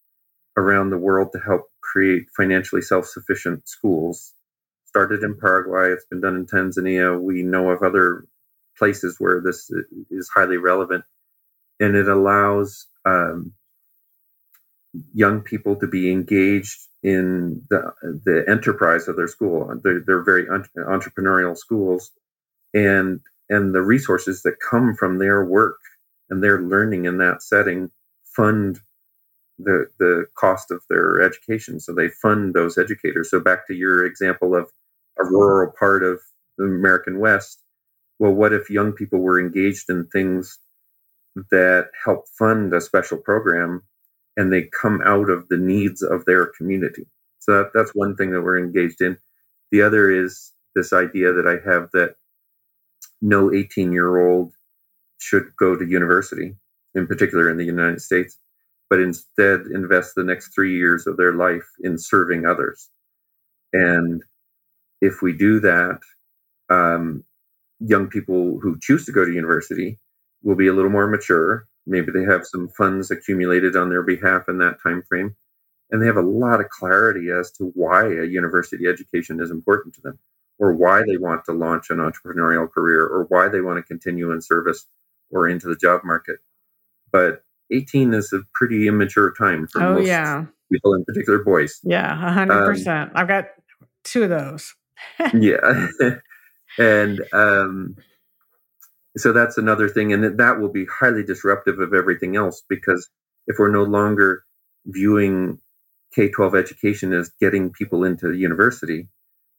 around 0.56 0.92
the 0.92 0.98
world 0.98 1.32
to 1.32 1.40
help 1.40 1.72
create 1.82 2.28
financially 2.38 2.84
self-sufficient 2.84 3.68
schools 3.68 4.34
started 4.92 5.24
in 5.24 5.38
Paraguay. 5.40 5.92
It's 5.92 6.06
been 6.06 6.20
done 6.20 6.36
in 6.36 6.46
Tanzania. 6.46 7.20
We 7.20 7.44
know 7.44 7.70
of 7.70 7.82
other 7.82 8.26
places 8.78 9.16
where 9.20 9.42
this 9.42 9.72
is 10.10 10.30
highly 10.30 10.58
relevant, 10.58 11.06
and 11.80 11.96
it 11.96 12.10
allows 12.10 12.88
um, 13.06 13.54
young 15.14 15.42
people 15.42 15.78
to 15.78 15.88
be 15.88 16.12
engaged 16.12 16.78
in 17.04 17.64
the 17.70 17.94
the 18.26 18.44
enterprise 18.50 19.08
of 19.08 19.16
their 19.16 19.30
school. 19.30 19.74
They're, 19.82 20.02
they're 20.06 20.24
very 20.24 20.46
entrepreneurial 20.46 21.58
schools, 21.58 22.12
and 22.74 23.22
and 23.50 23.74
the 23.74 23.82
resources 23.82 24.44
that 24.44 24.60
come 24.60 24.94
from 24.96 25.20
their 25.20 25.46
work 25.46 25.80
and 26.30 26.44
their 26.44 26.62
learning 26.62 27.06
in 27.06 27.18
that 27.20 27.42
setting 27.42 27.90
fund 28.36 28.80
the 29.58 29.88
the 30.00 30.26
cost 30.36 30.70
of 30.70 30.82
their 30.90 31.22
education. 31.22 31.80
So 31.80 31.94
they 31.94 32.10
fund 32.10 32.54
those 32.54 32.78
educators. 32.78 33.30
So 33.30 33.40
back 33.40 33.68
to 33.68 33.74
your 33.74 34.06
example 34.06 34.54
of 34.54 34.70
a 35.22 35.30
rural 35.30 35.72
part 35.78 36.04
of 36.04 36.20
the 36.58 36.66
American 36.66 37.20
West. 37.20 37.62
Well, 38.20 38.34
what 38.34 38.54
if 38.54 38.70
young 38.70 38.94
people 38.94 39.20
were 39.20 39.40
engaged 39.40 39.90
in 39.90 40.08
things 40.08 40.60
that 41.50 41.90
help 42.04 42.26
fund 42.38 42.74
a 42.74 42.82
special 42.82 43.18
program 43.18 43.84
and 44.38 44.52
they 44.52 44.70
come 44.82 45.02
out 45.04 45.30
of 45.30 45.48
the 45.50 45.58
needs 45.58 46.02
of 46.02 46.26
their 46.26 46.48
community? 46.58 47.08
So 47.40 47.54
that, 47.54 47.72
that's 47.74 47.96
one 47.96 48.16
thing 48.16 48.32
that 48.32 48.42
we're 48.42 48.60
engaged 48.60 49.02
in. 49.02 49.18
The 49.72 49.82
other 49.82 50.12
is 50.12 50.52
this 50.76 50.94
idea 50.94 51.34
that 51.34 51.48
I 51.48 51.70
have 51.70 51.90
that 51.94 52.16
no 53.22 53.54
18 53.54 53.92
year 53.92 54.18
old 54.18 54.54
should 55.18 55.56
go 55.58 55.76
to 55.76 55.86
university, 55.86 56.56
in 56.96 57.08
particular 57.08 57.50
in 57.50 57.58
the 57.58 57.66
United 57.66 58.02
States, 58.02 58.38
but 58.90 59.00
instead 59.00 59.62
invest 59.74 60.14
the 60.16 60.24
next 60.24 60.54
three 60.54 60.76
years 60.76 61.08
of 61.08 61.18
their 61.18 61.34
life 61.34 61.68
in 61.82 61.98
serving 61.98 62.46
others. 62.46 62.90
And 63.74 64.22
if 65.02 65.22
we 65.22 65.34
do 65.34 65.60
that, 65.60 66.00
um, 66.70 67.24
young 67.80 68.08
people 68.08 68.60
who 68.62 68.78
choose 68.80 69.06
to 69.06 69.12
go 69.12 69.26
to 69.26 69.32
university 69.32 69.98
will 70.44 70.56
be 70.56 70.68
a 70.68 70.74
little 70.74 70.92
more 70.92 71.08
mature. 71.08 71.68
Maybe 71.86 72.12
they 72.12 72.24
have 72.24 72.46
some 72.46 72.70
funds 72.70 73.10
accumulated 73.10 73.76
on 73.76 73.90
their 73.90 74.04
behalf 74.04 74.44
in 74.48 74.60
that 74.60 74.78
time 74.82 75.02
frame, 75.10 75.36
and 75.90 76.02
they 76.02 76.06
have 76.06 76.18
a 76.18 76.22
lot 76.22 76.60
of 76.60 76.70
clarity 76.70 77.30
as 77.32 77.52
to 77.54 77.72
why 77.76 78.06
a 78.06 78.26
university 78.26 78.88
education 78.88 79.42
is 79.42 79.50
important 79.50 79.96
to 79.96 80.02
them, 80.02 80.20
or 80.60 80.74
why 80.74 81.02
they 81.02 81.18
want 81.18 81.44
to 81.46 81.54
launch 81.54 81.90
an 81.90 81.98
entrepreneurial 81.98 82.72
career, 82.72 83.04
or 83.06 83.26
why 83.30 83.50
they 83.50 83.62
want 83.62 83.78
to 83.78 83.84
continue 83.84 84.32
in 84.32 84.42
service 84.42 84.86
or 85.32 85.50
into 85.50 85.68
the 85.68 85.76
job 85.76 86.02
market. 86.04 86.38
But 87.12 87.44
18 87.72 88.14
is 88.14 88.32
a 88.32 88.42
pretty 88.54 88.88
immature 88.88 89.34
time 89.38 89.68
for 89.68 89.82
oh, 89.82 89.96
most 89.96 90.08
yeah. 90.08 90.46
people, 90.72 90.94
in 90.94 91.04
particular 91.06 91.44
boys. 91.44 91.80
Yeah, 91.84 92.14
100%. 92.16 92.88
Um, 92.88 93.12
I've 93.16 93.28
got 93.28 93.46
two 94.04 94.24
of 94.24 94.30
those 94.30 94.76
yeah. 95.34 95.88
and 96.78 97.22
um, 97.34 97.96
so 99.18 99.34
that's 99.34 99.58
another 99.58 99.90
thing, 99.90 100.14
and 100.14 100.40
that 100.40 100.60
will 100.60 100.72
be 100.72 100.86
highly 100.86 101.24
disruptive 101.24 101.80
of 101.80 101.94
everything 101.94 102.36
else 102.36 102.64
because 102.68 103.10
if 103.48 103.58
we're 103.60 103.72
no 103.72 103.84
longer 103.84 104.44
viewing 104.86 105.60
K 106.16 106.30
12 106.30 106.56
education 106.56 107.14
as 107.14 107.32
getting 107.40 107.72
people 107.72 108.04
into 108.04 108.34
university, 108.34 109.08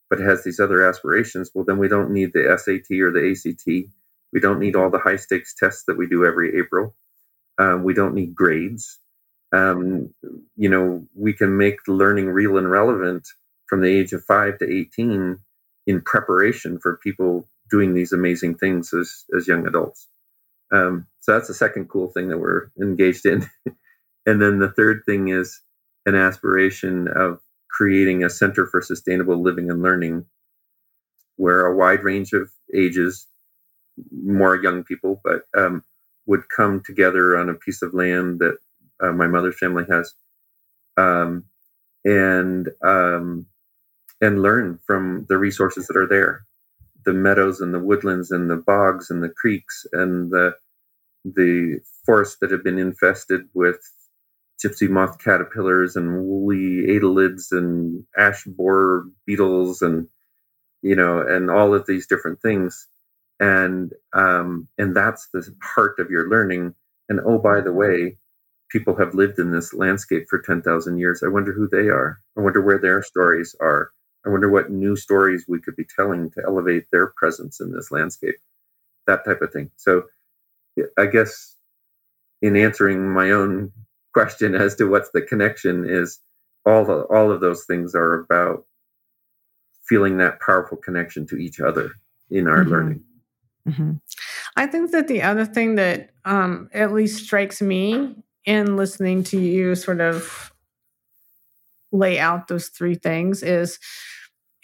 but 0.08 0.20
has 0.20 0.44
these 0.44 0.60
other 0.60 0.86
aspirations, 0.86 1.50
well, 1.54 1.64
then 1.64 1.78
we 1.78 1.88
don't 1.88 2.10
need 2.10 2.32
the 2.32 2.56
SAT 2.58 2.98
or 3.00 3.10
the 3.10 3.30
ACT. 3.30 3.92
We 4.32 4.40
don't 4.40 4.58
need 4.58 4.76
all 4.76 4.90
the 4.90 4.98
high 4.98 5.16
stakes 5.16 5.54
tests 5.54 5.84
that 5.86 5.98
we 5.98 6.06
do 6.06 6.24
every 6.24 6.58
April. 6.58 6.94
Um, 7.58 7.84
we 7.84 7.94
don't 7.94 8.14
need 8.14 8.34
grades. 8.34 8.98
Um, 9.52 10.14
you 10.56 10.70
know, 10.70 11.06
we 11.14 11.34
can 11.34 11.58
make 11.58 11.76
learning 11.86 12.28
real 12.28 12.56
and 12.56 12.70
relevant 12.70 13.28
from 13.72 13.80
the 13.80 13.88
age 13.88 14.12
of 14.12 14.22
five 14.24 14.58
to 14.58 14.70
18 14.70 15.38
in 15.86 16.02
preparation 16.02 16.78
for 16.78 16.98
people 16.98 17.48
doing 17.70 17.94
these 17.94 18.12
amazing 18.12 18.54
things 18.54 18.92
as, 18.92 19.24
as 19.34 19.48
young 19.48 19.66
adults. 19.66 20.08
Um, 20.70 21.06
so 21.20 21.32
that's 21.32 21.48
the 21.48 21.54
second 21.54 21.88
cool 21.88 22.08
thing 22.08 22.28
that 22.28 22.36
we're 22.36 22.66
engaged 22.78 23.24
in. 23.24 23.46
and 24.26 24.42
then 24.42 24.58
the 24.58 24.70
third 24.76 25.04
thing 25.06 25.28
is 25.28 25.58
an 26.04 26.14
aspiration 26.14 27.08
of 27.08 27.40
creating 27.70 28.22
a 28.22 28.28
center 28.28 28.66
for 28.66 28.82
sustainable 28.82 29.42
living 29.42 29.70
and 29.70 29.80
learning 29.80 30.26
where 31.36 31.64
a 31.64 31.74
wide 31.74 32.04
range 32.04 32.34
of 32.34 32.50
ages, 32.74 33.26
more 34.10 34.62
young 34.62 34.84
people, 34.84 35.18
but 35.24 35.44
um, 35.56 35.82
would 36.26 36.46
come 36.54 36.82
together 36.84 37.38
on 37.38 37.48
a 37.48 37.54
piece 37.54 37.80
of 37.80 37.94
land 37.94 38.40
that 38.40 38.58
uh, 39.02 39.12
my 39.12 39.28
mother's 39.28 39.58
family 39.58 39.84
has, 39.88 40.12
um, 40.98 41.46
and 42.04 42.68
um, 42.84 43.46
and 44.22 44.40
learn 44.40 44.78
from 44.86 45.26
the 45.28 45.36
resources 45.36 45.88
that 45.88 45.96
are 45.96 46.06
there, 46.06 46.46
the 47.04 47.12
meadows 47.12 47.60
and 47.60 47.74
the 47.74 47.80
woodlands 47.80 48.30
and 48.30 48.48
the 48.48 48.56
bogs 48.56 49.10
and 49.10 49.22
the 49.22 49.28
creeks 49.28 49.84
and 49.92 50.30
the 50.30 50.54
the 51.24 51.78
forests 52.04 52.38
that 52.40 52.50
have 52.50 52.64
been 52.64 52.78
infested 52.78 53.42
with 53.54 53.78
gypsy 54.64 54.88
moth 54.88 55.18
caterpillars 55.22 55.96
and 55.96 56.24
woolly 56.24 56.86
adelgids 56.88 57.52
and 57.52 58.04
ash 58.18 58.44
borer 58.44 59.04
beetles 59.26 59.82
and 59.82 60.08
you 60.82 60.96
know 60.96 61.20
and 61.20 61.50
all 61.50 61.74
of 61.74 61.86
these 61.86 62.06
different 62.06 62.40
things. 62.40 62.86
And 63.40 63.92
um, 64.12 64.68
and 64.78 64.96
that's 64.96 65.28
the 65.32 65.44
heart 65.62 65.98
of 65.98 66.10
your 66.10 66.28
learning. 66.28 66.74
And 67.08 67.20
oh 67.26 67.38
by 67.38 67.60
the 67.60 67.72
way 67.72 68.18
people 68.70 68.96
have 68.96 69.14
lived 69.14 69.38
in 69.38 69.52
this 69.52 69.74
landscape 69.74 70.26
for 70.30 70.40
10,000 70.40 70.98
years. 70.98 71.22
I 71.22 71.28
wonder 71.28 71.52
who 71.52 71.68
they 71.68 71.88
are. 71.90 72.18
I 72.38 72.40
wonder 72.40 72.62
where 72.62 72.78
their 72.78 73.02
stories 73.02 73.54
are 73.60 73.90
i 74.26 74.28
wonder 74.28 74.50
what 74.50 74.70
new 74.70 74.96
stories 74.96 75.44
we 75.48 75.60
could 75.60 75.76
be 75.76 75.86
telling 75.96 76.30
to 76.30 76.42
elevate 76.46 76.86
their 76.90 77.08
presence 77.16 77.60
in 77.60 77.72
this 77.72 77.90
landscape 77.90 78.36
that 79.06 79.24
type 79.24 79.40
of 79.40 79.52
thing 79.52 79.70
so 79.76 80.04
i 80.98 81.06
guess 81.06 81.56
in 82.40 82.56
answering 82.56 83.08
my 83.08 83.30
own 83.30 83.72
question 84.12 84.54
as 84.54 84.74
to 84.74 84.84
what's 84.84 85.10
the 85.10 85.22
connection 85.22 85.88
is 85.88 86.18
all 86.66 86.84
the 86.84 87.02
all 87.04 87.30
of 87.30 87.40
those 87.40 87.64
things 87.64 87.94
are 87.94 88.20
about 88.20 88.64
feeling 89.84 90.18
that 90.18 90.40
powerful 90.40 90.76
connection 90.76 91.26
to 91.26 91.36
each 91.36 91.60
other 91.60 91.92
in 92.30 92.46
our 92.46 92.60
mm-hmm. 92.60 92.70
learning. 92.70 93.04
Mm-hmm. 93.68 93.92
I 94.56 94.66
think 94.66 94.90
that 94.92 95.08
the 95.08 95.22
other 95.22 95.44
thing 95.44 95.76
that 95.76 96.10
um, 96.24 96.68
at 96.72 96.92
least 96.92 97.24
strikes 97.24 97.60
me 97.62 98.16
in 98.44 98.76
listening 98.76 99.22
to 99.24 99.38
you 99.38 99.74
sort 99.74 100.00
of 100.00 100.51
lay 101.92 102.18
out 102.18 102.48
those 102.48 102.68
three 102.68 102.94
things 102.94 103.42
is 103.42 103.78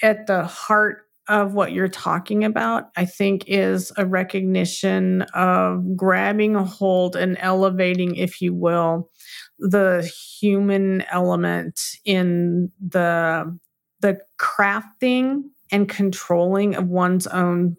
at 0.03 0.27
the 0.27 0.45
heart 0.45 1.03
of 1.29 1.53
what 1.53 1.73
you're 1.73 1.88
talking 1.88 2.43
about, 2.45 2.85
I 2.97 3.05
think, 3.05 3.45
is 3.47 3.93
a 3.99 4.07
recognition 4.07 5.23
of 5.35 5.97
grabbing 5.97 6.57
a 6.57 6.64
hold 6.64 7.17
and 7.17 7.37
elevating, 7.38 8.17
if 8.17 8.41
you 8.41 8.55
will, 8.55 9.11
the 9.59 10.11
human 10.41 11.05
element 11.11 11.79
in 12.05 12.73
the 12.81 13.59
the 14.01 14.19
crafting 14.41 15.43
and 15.71 15.88
controlling 15.88 16.77
of 16.77 16.87
one's 16.88 17.27
own 17.27 17.77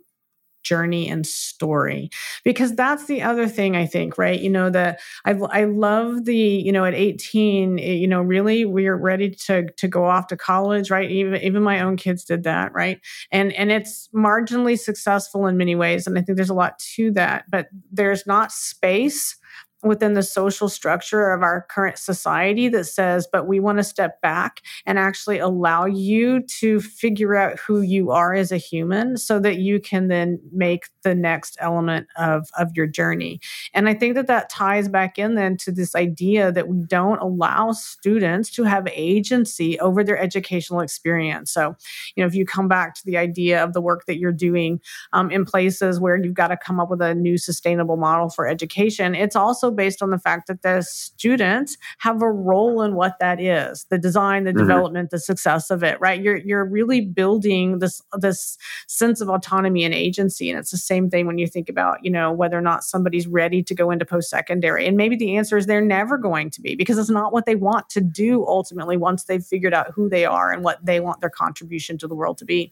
journey 0.70 1.10
and 1.10 1.26
story. 1.26 2.10
Because 2.44 2.76
that's 2.76 3.06
the 3.06 3.22
other 3.22 3.48
thing 3.48 3.76
i 3.76 3.86
think 3.86 4.18
right? 4.18 4.40
You 4.40 4.52
know 4.58 4.70
that 4.70 5.00
i 5.26 5.64
love 5.66 6.26
the 6.26 6.36
you 6.36 6.72
know 6.72 6.86
at 6.86 6.94
18 6.94 7.80
eh, 7.80 7.84
you 8.04 8.08
know 8.08 8.22
really 8.22 8.66
we're 8.66 9.02
ready 9.12 9.30
to 9.48 9.56
to 9.82 9.88
go 9.88 10.06
off 10.06 10.28
to 10.28 10.38
college 10.38 10.92
right? 10.92 11.10
Even 11.10 11.42
even 11.42 11.64
my 11.64 11.82
own 11.82 11.96
kids 11.98 12.24
did 12.24 12.44
that 12.44 12.74
right? 12.74 13.00
And 13.32 13.52
and 13.54 13.72
it's 13.72 14.10
marginally 14.14 14.78
successful 14.78 15.48
in 15.48 15.58
many 15.58 15.76
ways 15.76 16.08
and 16.08 16.18
i 16.18 16.22
think 16.22 16.36
there's 16.36 16.50
a 16.50 16.62
lot 16.66 16.78
to 16.96 17.12
that 17.12 17.46
but 17.50 17.68
there's 17.92 18.26
not 18.28 18.52
space 18.52 19.36
within 19.84 20.14
the 20.14 20.24
social 20.24 20.68
structure 20.68 21.32
of 21.32 21.42
our 21.42 21.66
current 21.70 21.98
society 21.98 22.68
that 22.68 22.84
says, 22.84 23.28
but 23.32 23.48
we 23.48 23.60
want 23.60 23.78
to 23.78 23.84
step 23.84 24.20
back 24.22 24.62
and 24.86 25.00
actually 25.00 25.40
allow 25.40 25.86
you 25.86 26.42
to 26.42 26.82
figure 26.82 27.36
out 27.36 27.58
who 27.58 27.82
you 27.82 28.12
are 28.12 28.34
as 28.34 28.52
a 28.52 28.58
human 28.58 29.16
so 29.18 29.40
that 29.40 29.58
you 29.58 29.80
can 29.80 30.10
then 30.10 30.40
make 30.52 30.88
the 31.04 31.16
next 31.16 31.56
element 31.62 32.08
of, 32.18 32.50
of 32.58 32.76
your 32.76 32.88
journey. 32.88 33.40
And 33.74 33.88
I 33.88 33.94
think 33.94 34.16
that 34.16 34.28
that 34.28 34.50
ties 34.50 34.90
back 34.90 35.18
in 35.18 35.36
then 35.36 35.56
to 35.58 35.72
this 35.72 35.96
idea 35.96 36.52
that 36.52 36.68
we 36.68 36.84
don't 36.86 37.20
allow 37.20 37.72
students 37.72 38.50
to 38.52 38.64
have 38.64 38.88
agency 38.92 39.80
over 39.80 40.04
their 40.04 40.18
educational 40.18 40.82
experience. 40.82 41.52
So, 41.52 41.76
you 42.16 42.24
know, 42.24 42.28
if 42.28 42.36
you 42.36 42.46
come 42.46 42.68
back 42.68 42.96
to 42.96 43.06
the 43.06 43.18
idea 43.18 43.64
of 43.64 43.74
the 43.74 43.82
work 43.82 44.06
that 44.08 44.18
you're 44.18 44.32
doing 44.34 44.82
um, 45.14 45.32
in 45.32 45.46
places 45.46 46.00
where 46.00 46.22
you've 46.22 46.34
got 46.34 46.50
to 46.50 46.58
come 46.58 46.82
up 46.82 46.90
with 46.90 47.02
a 47.02 47.16
new 47.16 47.38
sustainable 47.38 47.96
model 47.96 48.30
for 48.30 48.46
education, 48.46 49.16
it's 49.16 49.36
also 49.36 49.69
based 49.72 50.02
on 50.02 50.10
the 50.10 50.20
fact 50.20 50.48
that 50.48 50.62
the 50.62 50.82
students 50.82 51.78
have 52.00 52.22
a 52.22 52.32
role 52.32 52.82
in 52.82 52.96
what 52.96 53.18
that 53.20 53.40
is 53.40 53.86
the 53.90 53.98
design 53.98 54.44
the 54.44 54.52
mm-hmm. 54.52 54.60
development 54.60 55.10
the 55.10 55.20
success 55.20 55.70
of 55.70 55.84
it 55.84 56.00
right? 56.00 56.22
You're 56.22 56.38
you're 56.38 56.66
really 56.66 57.02
building 57.02 57.80
this 57.80 58.02
this 58.14 58.58
sense 58.88 59.22
of 59.22 59.30
autonomy 59.30 59.84
and 59.84 59.94
agency 59.94 60.50
and 60.50 60.60
it's 60.60 60.72
the 60.72 60.78
same 60.78 61.10
thing 61.10 61.28
when 61.28 61.38
you 61.38 61.48
think 61.48 61.70
about 61.70 62.04
you 62.04 62.12
know 62.12 62.32
whether 62.32 62.58
or 62.58 62.62
not 62.62 62.84
somebody's 62.84 63.28
ready 63.28 63.64
to 63.64 63.76
go 63.76 63.92
into 63.92 64.06
post 64.06 64.30
secondary 64.30 64.86
and 64.86 64.98
maybe 64.98 65.16
the 65.16 65.36
answer 65.36 65.58
is 65.58 65.66
they're 65.66 65.82
never 65.82 66.18
going 66.18 66.50
to 66.50 66.62
be 66.62 66.76
because 66.76 66.98
it's 66.98 67.10
not 67.10 67.34
what 67.34 67.46
they 67.46 67.56
want 67.56 67.90
to 67.90 68.02
do 68.02 68.46
ultimately 68.48 68.98
once 68.98 69.26
they've 69.26 69.44
figured 69.44 69.74
out 69.74 69.92
who 69.94 70.10
they 70.10 70.26
are 70.26 70.52
and 70.52 70.64
what 70.64 70.84
they 70.86 71.00
want 71.00 71.22
their 71.22 71.30
contribution 71.30 71.98
to 71.98 72.08
the 72.08 72.16
world 72.16 72.38
to 72.38 72.46
be. 72.46 72.72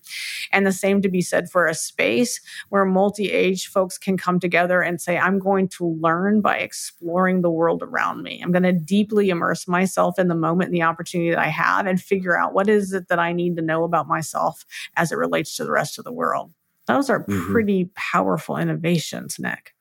And 0.51 0.65
the 0.65 0.71
same 0.71 1.01
to 1.01 1.09
be 1.09 1.21
said 1.21 1.49
for 1.49 1.67
a 1.67 1.73
space 1.73 2.39
where 2.69 2.85
multi-age 2.85 3.67
folks 3.67 3.97
can 3.97 4.17
come 4.17 4.39
together 4.39 4.81
and 4.81 5.01
say 5.01 5.17
i'm 5.17 5.39
going 5.39 5.67
to 5.67 5.97
learn 5.99 6.41
by 6.41 6.57
exploring 6.87 7.41
the 7.41 7.49
world 7.49 7.83
around 7.83 8.23
me. 8.23 8.39
I'm 8.41 8.51
going 8.51 8.63
to 8.63 8.71
deeply 8.71 9.29
immerse 9.29 9.67
myself 9.67 10.17
in 10.17 10.29
the 10.29 10.35
moment 10.35 10.69
and 10.69 10.75
the 10.75 10.83
opportunity 10.83 11.31
that 11.31 11.39
I 11.39 11.49
have 11.49 11.85
and 11.85 12.01
figure 12.01 12.37
out 12.37 12.53
what 12.53 12.69
is 12.69 12.93
it 12.93 13.09
that 13.09 13.19
I 13.19 13.33
need 13.33 13.57
to 13.57 13.61
know 13.61 13.83
about 13.83 14.07
myself 14.07 14.65
as 14.95 15.11
it 15.11 15.17
relates 15.17 15.57
to 15.57 15.65
the 15.65 15.71
rest 15.71 15.99
of 15.99 16.05
the 16.05 16.13
world. 16.13 16.53
Those 16.85 17.09
are 17.09 17.23
mm-hmm. 17.23 17.51
pretty 17.51 17.89
powerful 17.95 18.55
innovations, 18.55 19.37
Nick. 19.37 19.73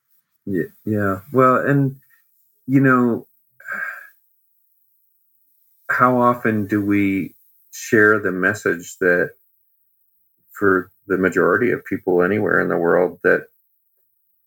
Yeah, 0.47 0.65
yeah. 0.85 1.21
Well, 1.33 1.57
and 1.57 1.97
you 2.67 2.81
know, 2.81 3.27
how 5.89 6.21
often 6.21 6.67
do 6.67 6.85
we 6.85 7.35
share 7.71 8.19
the 8.19 8.33
message 8.33 8.99
that 8.99 9.31
for 10.53 10.91
the 11.07 11.19
majority 11.19 11.71
of 11.71 11.85
people 11.85 12.23
anywhere 12.23 12.61
in 12.61 12.69
the 12.69 12.77
world 12.77 13.21
that 13.23 13.47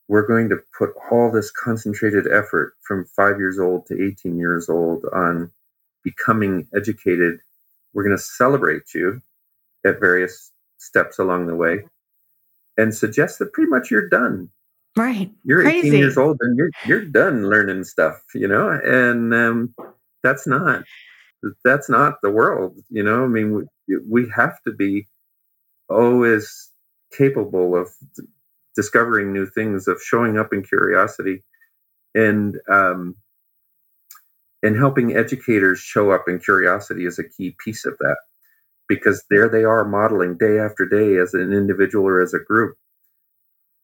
we're 0.09 0.25
going 0.25 0.49
to 0.49 0.57
put 0.77 0.89
all 1.11 1.31
this 1.31 1.51
concentrated 1.51 2.25
effort 2.27 2.73
from 2.81 3.05
five 3.15 3.37
years 3.37 3.59
old 3.59 3.85
to 3.85 4.07
18 4.07 4.37
years 4.37 4.67
old 4.67 5.05
on 5.13 5.51
becoming 6.03 6.67
educated. 6.75 7.39
We're 7.93 8.03
going 8.03 8.17
to 8.17 8.21
celebrate 8.21 8.93
you 8.95 9.21
at 9.85 9.99
various 9.99 10.51
steps 10.79 11.19
along 11.19 11.45
the 11.45 11.55
way 11.55 11.83
and 12.75 12.93
suggest 12.93 13.37
that 13.37 13.53
pretty 13.53 13.69
much 13.69 13.91
you're 13.91 14.09
done. 14.09 14.49
Right. 14.97 15.31
You're 15.43 15.61
Crazy. 15.61 15.89
18 15.89 15.99
years 15.99 16.17
old 16.17 16.37
and 16.41 16.57
you're 16.57 16.71
you're 16.85 17.05
done 17.05 17.47
learning 17.47 17.83
stuff, 17.83 18.19
you 18.33 18.47
know, 18.47 18.69
and 18.83 19.31
um, 19.33 19.75
that's 20.23 20.47
not 20.47 20.83
that's 21.63 21.87
not 21.87 22.15
the 22.23 22.31
world, 22.31 22.77
you 22.89 23.03
know. 23.03 23.23
I 23.23 23.27
mean, 23.27 23.53
we, 23.87 23.97
we 24.09 24.31
have 24.35 24.61
to 24.63 24.71
be 24.71 25.07
always 25.87 26.69
capable 27.15 27.75
of 27.75 27.89
discovering 28.79 29.33
new 29.33 29.45
things, 29.45 29.89
of 29.89 30.01
showing 30.01 30.37
up 30.37 30.53
in 30.53 30.63
curiosity, 30.63 31.43
and 32.15 32.55
um, 32.71 33.17
and 34.63 34.77
helping 34.77 35.17
educators 35.17 35.79
show 35.79 36.11
up 36.11 36.29
in 36.29 36.39
curiosity 36.39 37.05
is 37.05 37.19
a 37.19 37.27
key 37.27 37.57
piece 37.61 37.83
of 37.83 37.97
that 37.97 38.15
because 38.87 39.21
there 39.29 39.49
they 39.49 39.65
are 39.65 39.83
modeling 39.83 40.37
day 40.37 40.59
after 40.59 40.85
day 40.85 41.17
as 41.17 41.33
an 41.33 41.51
individual 41.51 42.05
or 42.07 42.21
as 42.21 42.33
a 42.33 42.39
group. 42.39 42.77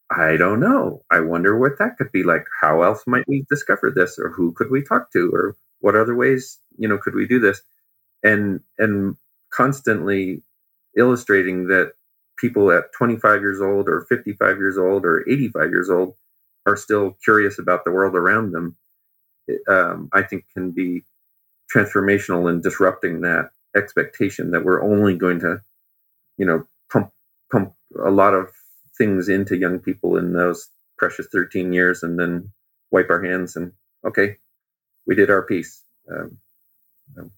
I 0.10 0.38
don't 0.38 0.62
know. 0.62 1.04
I 1.12 1.20
wonder 1.20 1.60
what 1.60 1.78
that 1.80 1.98
could 1.98 2.14
be 2.14 2.24
like. 2.24 2.46
How 2.62 2.84
else 2.84 3.04
might 3.06 3.28
we 3.28 3.46
discover 3.50 3.92
this, 3.92 4.18
or 4.18 4.30
who 4.30 4.54
could 4.54 4.72
we 4.72 4.82
talk 4.82 5.12
to, 5.12 5.30
or 5.34 5.58
what 5.82 5.98
other 5.98 6.16
ways 6.16 6.58
you 6.78 6.88
know 6.88 6.98
could 6.98 7.16
we 7.16 7.28
do 7.28 7.42
this? 7.42 7.62
And 8.24 8.62
and 8.78 9.18
constantly 9.52 10.42
illustrating 10.98 11.68
that 11.68 11.92
people 12.38 12.72
at 12.72 12.92
25 12.94 13.42
years 13.42 13.62
old 13.62 13.88
or 13.88 14.06
55 14.10 14.58
years 14.58 14.78
old 14.78 15.06
or 15.06 15.24
85 15.30 15.70
years 15.70 15.90
old 15.90 16.16
are 16.66 16.78
still 16.78 17.18
curious 17.24 17.60
about 17.60 17.86
the 17.86 17.92
world 17.92 18.16
around 18.16 18.52
them, 18.52 18.76
um, 19.68 20.10
I 20.14 20.24
think 20.24 20.46
can 20.54 20.72
be 20.72 21.04
transformational 21.74 22.50
in 22.50 22.62
disrupting 22.62 23.22
that 23.22 23.52
expectation 23.76 24.52
that 24.52 24.64
we're 24.64 24.84
only 24.84 25.16
going 25.16 25.40
to, 25.40 25.62
you 26.38 26.46
know, 26.46 26.66
pump 26.92 27.12
pump 27.52 27.74
a 28.04 28.12
lot 28.12 28.34
of 28.34 28.50
things 28.98 29.30
into 29.30 29.58
young 29.58 29.80
people 29.80 30.18
in 30.18 30.34
those 30.34 30.70
precious 30.98 31.28
13 31.32 31.74
years 31.74 32.04
and 32.04 32.18
then 32.18 32.50
wipe 32.92 33.10
our 33.10 33.24
hands 33.24 33.56
and 33.56 33.74
okay, 34.06 34.38
we 35.06 35.16
did 35.16 35.30
our 35.30 35.42
piece. 35.42 35.82
Um, 36.10 36.38
um, 37.18 37.32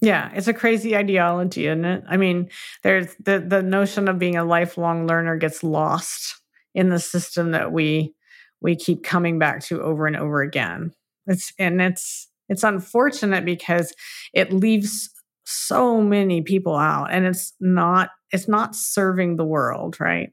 yeah, 0.00 0.30
it's 0.34 0.48
a 0.48 0.54
crazy 0.54 0.96
ideology, 0.96 1.66
isn't 1.66 1.84
it? 1.84 2.04
I 2.08 2.16
mean, 2.16 2.50
there's 2.82 3.14
the 3.16 3.38
the 3.38 3.62
notion 3.62 4.08
of 4.08 4.18
being 4.18 4.36
a 4.36 4.44
lifelong 4.44 5.06
learner 5.06 5.36
gets 5.36 5.62
lost 5.62 6.40
in 6.74 6.90
the 6.90 7.00
system 7.00 7.52
that 7.52 7.72
we 7.72 8.14
we 8.60 8.76
keep 8.76 9.02
coming 9.02 9.38
back 9.38 9.60
to 9.64 9.82
over 9.82 10.06
and 10.06 10.16
over 10.16 10.42
again. 10.42 10.92
It's 11.26 11.52
and 11.58 11.80
it's 11.80 12.28
it's 12.48 12.62
unfortunate 12.62 13.44
because 13.44 13.94
it 14.34 14.52
leaves 14.52 15.10
so 15.44 16.00
many 16.02 16.42
people 16.42 16.76
out 16.76 17.06
and 17.10 17.24
it's 17.24 17.54
not 17.60 18.10
it's 18.32 18.48
not 18.48 18.74
serving 18.74 19.36
the 19.36 19.44
world, 19.44 19.98
right? 19.98 20.32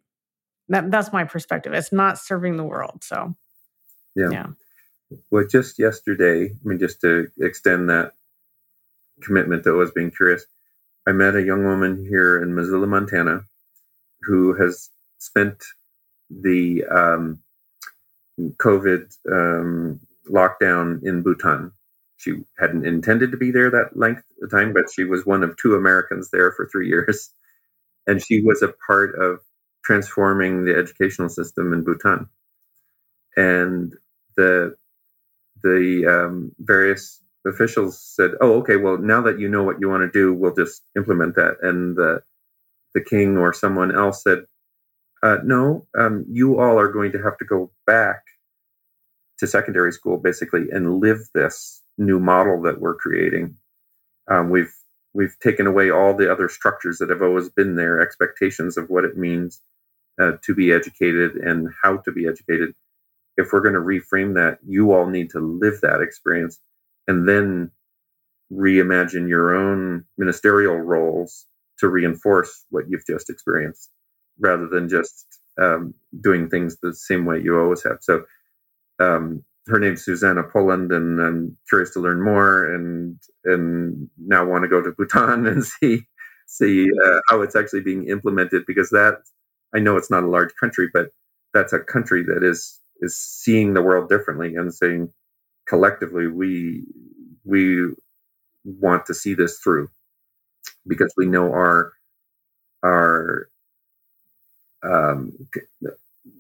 That 0.70 0.92
that's 0.92 1.14
my 1.14 1.24
perspective. 1.24 1.74
It's 1.74 1.94
not 1.94 2.18
serving 2.18 2.58
the 2.58 2.64
world. 2.64 3.04
So 3.04 3.36
yeah. 4.16 4.30
Yeah. 4.30 4.48
Well, 5.32 5.46
just 5.48 5.78
yesterday, 5.78 6.46
I 6.46 6.68
mean, 6.68 6.80
just 6.80 7.02
to 7.02 7.28
extend 7.40 7.90
that 7.90 8.14
commitment 9.22 9.64
that 9.64 9.74
was 9.74 9.92
being 9.92 10.12
curious, 10.12 10.46
I 11.08 11.12
met 11.12 11.36
a 11.36 11.44
young 11.44 11.64
woman 11.64 12.06
here 12.08 12.42
in 12.42 12.56
Missoula, 12.56 12.88
Montana, 12.88 13.42
who 14.22 14.54
has 14.54 14.90
spent 15.18 15.64
the 16.30 16.86
um, 16.86 17.40
COVID 18.40 19.16
um, 19.32 20.00
lockdown 20.30 21.04
in 21.04 21.22
Bhutan. 21.22 21.72
She 22.18 22.36
hadn't 22.58 22.86
intended 22.86 23.32
to 23.32 23.38
be 23.38 23.52
there 23.52 23.70
that 23.72 23.98
length 23.98 24.24
of 24.42 24.50
time, 24.50 24.74
but 24.74 24.90
she 24.94 25.04
was 25.04 25.26
one 25.26 25.44
of 25.44 25.58
two 25.58 25.76
Americans 25.76 26.30
there 26.32 26.52
for 26.52 26.68
three 26.68 26.88
years. 26.94 27.30
And 28.08 28.22
she 28.22 28.42
was 28.42 28.62
a 28.62 28.74
part 28.86 29.16
of 29.16 29.40
transforming 29.84 30.66
the 30.66 30.76
educational 30.76 31.30
system 31.30 31.74
in 31.74 31.84
Bhutan. 31.84 32.28
And 33.36 33.94
the 34.36 34.76
the 35.64 36.06
um, 36.08 36.52
various 36.60 37.23
officials 37.46 38.00
said, 38.00 38.32
"Oh, 38.42 38.54
okay. 38.60 38.78
Well, 38.78 38.98
now 38.98 39.22
that 39.22 39.40
you 39.40 39.50
know 39.50 39.64
what 39.64 39.80
you 39.80 39.90
want 39.90 40.02
to 40.02 40.12
do, 40.20 40.34
we'll 40.34 40.56
just 40.56 40.84
implement 40.96 41.36
that." 41.36 41.58
And 41.62 41.96
the 41.96 42.24
the 42.94 43.02
king 43.02 43.38
or 43.38 43.54
someone 43.54 43.96
else 43.96 44.24
said, 44.24 44.46
uh, 45.24 45.38
"No, 45.44 45.88
um, 45.98 46.26
you 46.30 46.60
all 46.60 46.80
are 46.80 46.92
going 46.92 47.12
to 47.14 47.22
have 47.24 47.38
to 47.40 47.46
go 47.46 47.72
back 47.88 48.24
to 49.40 49.48
secondary 49.48 49.92
school, 49.92 50.18
basically, 50.18 50.70
and 50.72 51.00
live 51.00 51.20
this 51.34 51.82
new 51.98 52.20
model 52.20 52.62
that 52.64 52.80
we're 52.82 52.96
creating. 52.96 53.58
Um, 54.30 54.50
we've 54.50 54.74
we've 55.14 55.38
taken 55.40 55.68
away 55.68 55.92
all 55.92 56.16
the 56.16 56.32
other 56.32 56.50
structures 56.50 56.98
that 57.00 57.10
have 57.10 57.22
always 57.22 57.50
been 57.50 57.76
there, 57.76 58.02
expectations 58.02 58.78
of 58.78 58.90
what 58.90 59.06
it 59.06 59.18
means 59.18 59.62
uh, 60.20 60.34
to 60.44 60.56
be 60.56 60.72
educated 60.72 61.36
and 61.38 61.70
how 61.84 61.98
to 61.98 62.12
be 62.12 62.28
educated." 62.28 62.74
if 63.38 63.52
we're 63.52 63.62
going 63.62 63.74
to 63.74 63.80
reframe 63.80 64.36
that, 64.36 64.60
you 64.66 64.94
all 64.94 65.08
need 65.08 65.30
to 65.32 65.40
live 65.40 65.82
that 65.82 66.02
experience 66.02 66.60
and 67.08 67.28
then 67.28 67.72
reimagine 68.52 69.28
your 69.28 69.56
own 69.56 70.06
ministerial 70.18 70.78
roles 70.78 71.46
to 71.80 71.88
reinforce 71.88 72.66
what 72.70 72.86
you've 72.90 73.06
just 73.06 73.30
experienced 73.30 73.90
rather 74.40 74.68
than 74.68 74.90
just 74.90 75.26
um, 75.60 75.94
doing 76.22 76.50
things 76.50 76.78
the 76.82 76.94
same 76.94 77.26
way 77.26 77.40
you 77.40 77.60
always 77.60 77.84
have. 77.84 77.98
So, 78.02 78.26
um, 79.00 79.44
her 79.68 79.80
name's 79.80 80.04
Susanna 80.04 80.44
Poland, 80.44 80.92
and 80.92 81.22
I'm 81.22 81.58
curious 81.70 81.92
to 81.92 82.00
learn 82.00 82.22
more, 82.22 82.74
and 82.74 83.18
and 83.46 84.10
now 84.18 84.46
want 84.46 84.64
to 84.64 84.68
go 84.68 84.82
to 84.82 84.92
Bhutan 84.92 85.46
and 85.48 85.64
see 85.64 86.06
see 86.48 86.90
uh, 87.06 87.20
how 87.30 87.42
it's 87.42 87.56
actually 87.56 87.82
being 87.82 88.08
implemented 88.08 88.66
because 88.68 88.90
that 88.90 89.20
I 89.74 89.80
know 89.80 89.98
it's 89.98 90.12
not 90.12 90.24
a 90.24 90.30
large 90.30 90.54
country, 90.60 90.90
but 90.94 91.10
that's 91.54 91.74
a 91.74 91.80
country 91.80 92.24
that 92.24 92.44
is 92.44 92.80
is 93.02 93.18
seeing 93.18 93.74
the 93.74 93.82
world 93.82 94.10
differently 94.10 94.56
and 94.56 94.74
saying 94.74 95.12
collectively 95.68 96.28
we 96.28 96.84
we 97.46 97.90
want 98.64 99.06
to 99.06 99.14
see 99.14 99.34
this 99.34 99.60
through 99.60 99.90
because 100.88 101.14
we 101.18 101.26
know 101.26 101.52
our 101.52 101.94
our 102.84 103.48
um, 104.84 105.32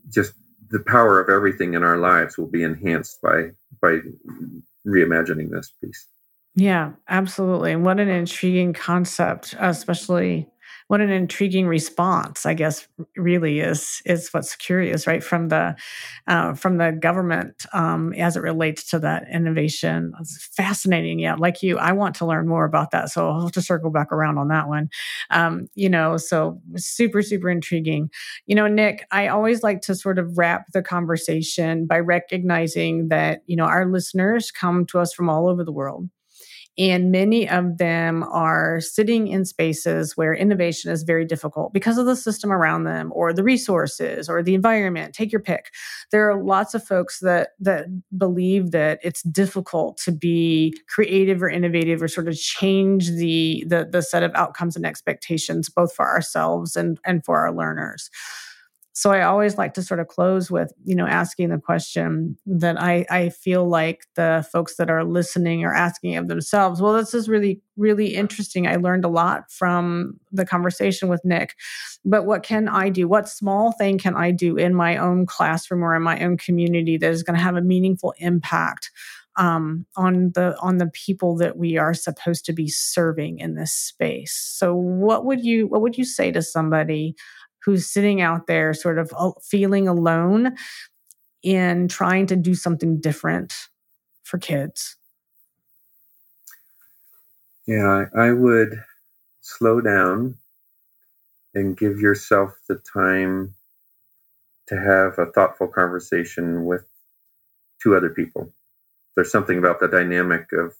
just 0.09 0.33
the 0.69 0.79
power 0.79 1.19
of 1.19 1.29
everything 1.29 1.73
in 1.73 1.83
our 1.83 1.97
lives 1.97 2.37
will 2.37 2.47
be 2.47 2.63
enhanced 2.63 3.21
by 3.21 3.49
by 3.81 3.99
reimagining 4.85 5.49
this 5.49 5.71
piece. 5.81 6.07
Yeah, 6.55 6.91
absolutely. 7.07 7.71
And 7.71 7.83
what 7.83 7.99
an 7.99 8.09
intriguing 8.09 8.73
concept, 8.73 9.55
especially 9.59 10.47
what 10.87 11.01
an 11.01 11.09
intriguing 11.09 11.67
response 11.67 12.45
i 12.45 12.53
guess 12.53 12.87
really 13.17 13.59
is 13.59 14.01
is 14.05 14.29
what's 14.33 14.55
curious 14.55 15.07
right 15.07 15.23
from 15.23 15.49
the 15.49 15.75
uh, 16.27 16.53
from 16.53 16.77
the 16.77 16.91
government 16.91 17.65
um, 17.73 18.13
as 18.13 18.37
it 18.37 18.41
relates 18.41 18.89
to 18.89 18.99
that 18.99 19.25
innovation. 19.31 20.13
It's 20.19 20.47
fascinating 20.55 21.19
yeah 21.19 21.35
like 21.35 21.61
you 21.61 21.77
i 21.77 21.91
want 21.91 22.15
to 22.15 22.25
learn 22.25 22.47
more 22.47 22.65
about 22.65 22.91
that 22.91 23.09
so 23.09 23.29
i'll 23.29 23.41
have 23.41 23.51
to 23.53 23.61
circle 23.61 23.89
back 23.89 24.11
around 24.11 24.37
on 24.37 24.47
that 24.49 24.67
one. 24.67 24.89
Um, 25.29 25.67
you 25.75 25.89
know 25.89 26.17
so 26.17 26.61
super 26.75 27.21
super 27.21 27.49
intriguing. 27.49 28.09
You 28.45 28.55
know 28.55 28.67
nick 28.67 29.05
i 29.11 29.27
always 29.27 29.63
like 29.63 29.81
to 29.81 29.95
sort 29.95 30.19
of 30.19 30.37
wrap 30.37 30.71
the 30.73 30.81
conversation 30.81 31.85
by 31.85 31.99
recognizing 31.99 33.09
that 33.09 33.41
you 33.45 33.55
know 33.55 33.65
our 33.65 33.85
listeners 33.89 34.51
come 34.51 34.85
to 34.87 34.99
us 34.99 35.13
from 35.13 35.29
all 35.29 35.47
over 35.47 35.63
the 35.63 35.71
world 35.71 36.09
and 36.77 37.11
many 37.11 37.47
of 37.47 37.77
them 37.77 38.23
are 38.23 38.81
sitting 38.81 39.27
in 39.27 39.45
spaces 39.45 40.17
where 40.17 40.33
innovation 40.33 40.91
is 40.91 41.03
very 41.03 41.25
difficult 41.25 41.71
because 41.71 41.97
of 41.97 42.05
the 42.05 42.15
system 42.15 42.51
around 42.51 42.83
them 42.83 43.11
or 43.13 43.31
the 43.31 43.43
resources 43.43 44.27
or 44.27 44.41
the 44.41 44.55
environment. 44.55 45.13
Take 45.13 45.31
your 45.31 45.41
pick. 45.41 45.71
There 46.11 46.29
are 46.29 46.41
lots 46.41 46.73
of 46.73 46.83
folks 46.83 47.19
that 47.19 47.49
that 47.59 47.85
believe 48.17 48.71
that 48.71 48.99
it's 49.03 49.21
difficult 49.23 49.97
to 49.97 50.11
be 50.11 50.75
creative 50.89 51.43
or 51.43 51.49
innovative 51.49 52.01
or 52.01 52.07
sort 52.07 52.27
of 52.27 52.35
change 52.35 53.09
the 53.09 53.63
the, 53.67 53.87
the 53.91 54.01
set 54.01 54.23
of 54.23 54.31
outcomes 54.33 54.75
and 54.75 54.85
expectations 54.85 55.69
both 55.69 55.93
for 55.93 56.07
ourselves 56.07 56.75
and, 56.75 56.99
and 57.05 57.23
for 57.23 57.39
our 57.39 57.53
learners 57.53 58.09
so 58.93 59.11
i 59.11 59.21
always 59.21 59.57
like 59.57 59.73
to 59.73 59.81
sort 59.81 59.99
of 59.99 60.07
close 60.07 60.49
with 60.49 60.71
you 60.83 60.95
know 60.95 61.05
asking 61.05 61.49
the 61.49 61.57
question 61.57 62.37
that 62.45 62.79
i 62.79 63.05
i 63.09 63.29
feel 63.29 63.67
like 63.67 64.05
the 64.15 64.45
folks 64.51 64.75
that 64.77 64.89
are 64.89 65.03
listening 65.03 65.65
are 65.65 65.73
asking 65.73 66.15
of 66.15 66.27
themselves 66.27 66.81
well 66.81 66.93
this 66.93 67.13
is 67.13 67.27
really 67.27 67.61
really 67.75 68.15
interesting 68.15 68.67
i 68.67 68.75
learned 68.75 69.03
a 69.03 69.09
lot 69.09 69.51
from 69.51 70.19
the 70.31 70.45
conversation 70.45 71.09
with 71.09 71.23
nick 71.25 71.55
but 72.05 72.25
what 72.25 72.43
can 72.43 72.67
i 72.69 72.89
do 72.89 73.07
what 73.07 73.27
small 73.27 73.71
thing 73.73 73.97
can 73.97 74.15
i 74.15 74.31
do 74.31 74.55
in 74.55 74.73
my 74.73 74.95
own 74.95 75.25
classroom 75.25 75.83
or 75.83 75.95
in 75.95 76.01
my 76.01 76.19
own 76.23 76.37
community 76.37 76.97
that 76.97 77.11
is 77.11 77.23
going 77.23 77.37
to 77.37 77.43
have 77.43 77.57
a 77.57 77.61
meaningful 77.61 78.13
impact 78.17 78.91
um, 79.35 79.85
on 79.95 80.31
the 80.35 80.55
on 80.61 80.77
the 80.77 80.87
people 80.87 81.35
that 81.37 81.57
we 81.57 81.77
are 81.77 81.93
supposed 81.93 82.45
to 82.45 82.53
be 82.53 82.67
serving 82.67 83.39
in 83.39 83.55
this 83.55 83.73
space. 83.73 84.35
So, 84.35 84.75
what 84.75 85.25
would 85.25 85.43
you 85.43 85.67
what 85.67 85.81
would 85.81 85.97
you 85.97 86.05
say 86.05 86.31
to 86.31 86.41
somebody 86.41 87.15
who's 87.65 87.87
sitting 87.87 88.21
out 88.21 88.47
there 88.47 88.73
sort 88.73 88.97
of 88.97 89.11
feeling 89.41 89.87
alone 89.87 90.55
in 91.43 91.87
trying 91.87 92.27
to 92.27 92.35
do 92.35 92.55
something 92.55 92.99
different 92.99 93.53
for 94.23 94.37
kids? 94.37 94.95
Yeah, 97.65 98.05
I 98.15 98.31
would 98.31 98.83
slow 99.41 99.81
down 99.81 100.37
and 101.53 101.77
give 101.77 101.99
yourself 101.99 102.57
the 102.67 102.75
time 102.75 103.53
to 104.67 104.75
have 104.75 105.19
a 105.19 105.31
thoughtful 105.31 105.67
conversation 105.67 106.65
with 106.65 106.85
two 107.81 107.95
other 107.95 108.09
people. 108.09 108.51
There's 109.15 109.31
something 109.31 109.57
about 109.57 109.79
the 109.79 109.87
dynamic 109.87 110.51
of 110.53 110.73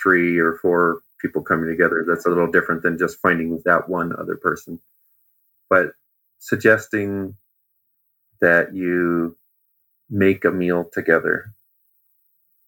three 0.00 0.38
or 0.38 0.58
four 0.60 1.00
people 1.20 1.42
coming 1.42 1.68
together 1.68 2.04
that's 2.06 2.26
a 2.26 2.28
little 2.28 2.50
different 2.50 2.82
than 2.82 2.98
just 2.98 3.20
finding 3.20 3.62
that 3.64 3.88
one 3.88 4.14
other 4.18 4.36
person 4.36 4.80
but 5.70 5.92
suggesting 6.40 7.36
that 8.40 8.74
you 8.74 9.36
make 10.10 10.44
a 10.44 10.50
meal 10.50 10.84
together 10.92 11.52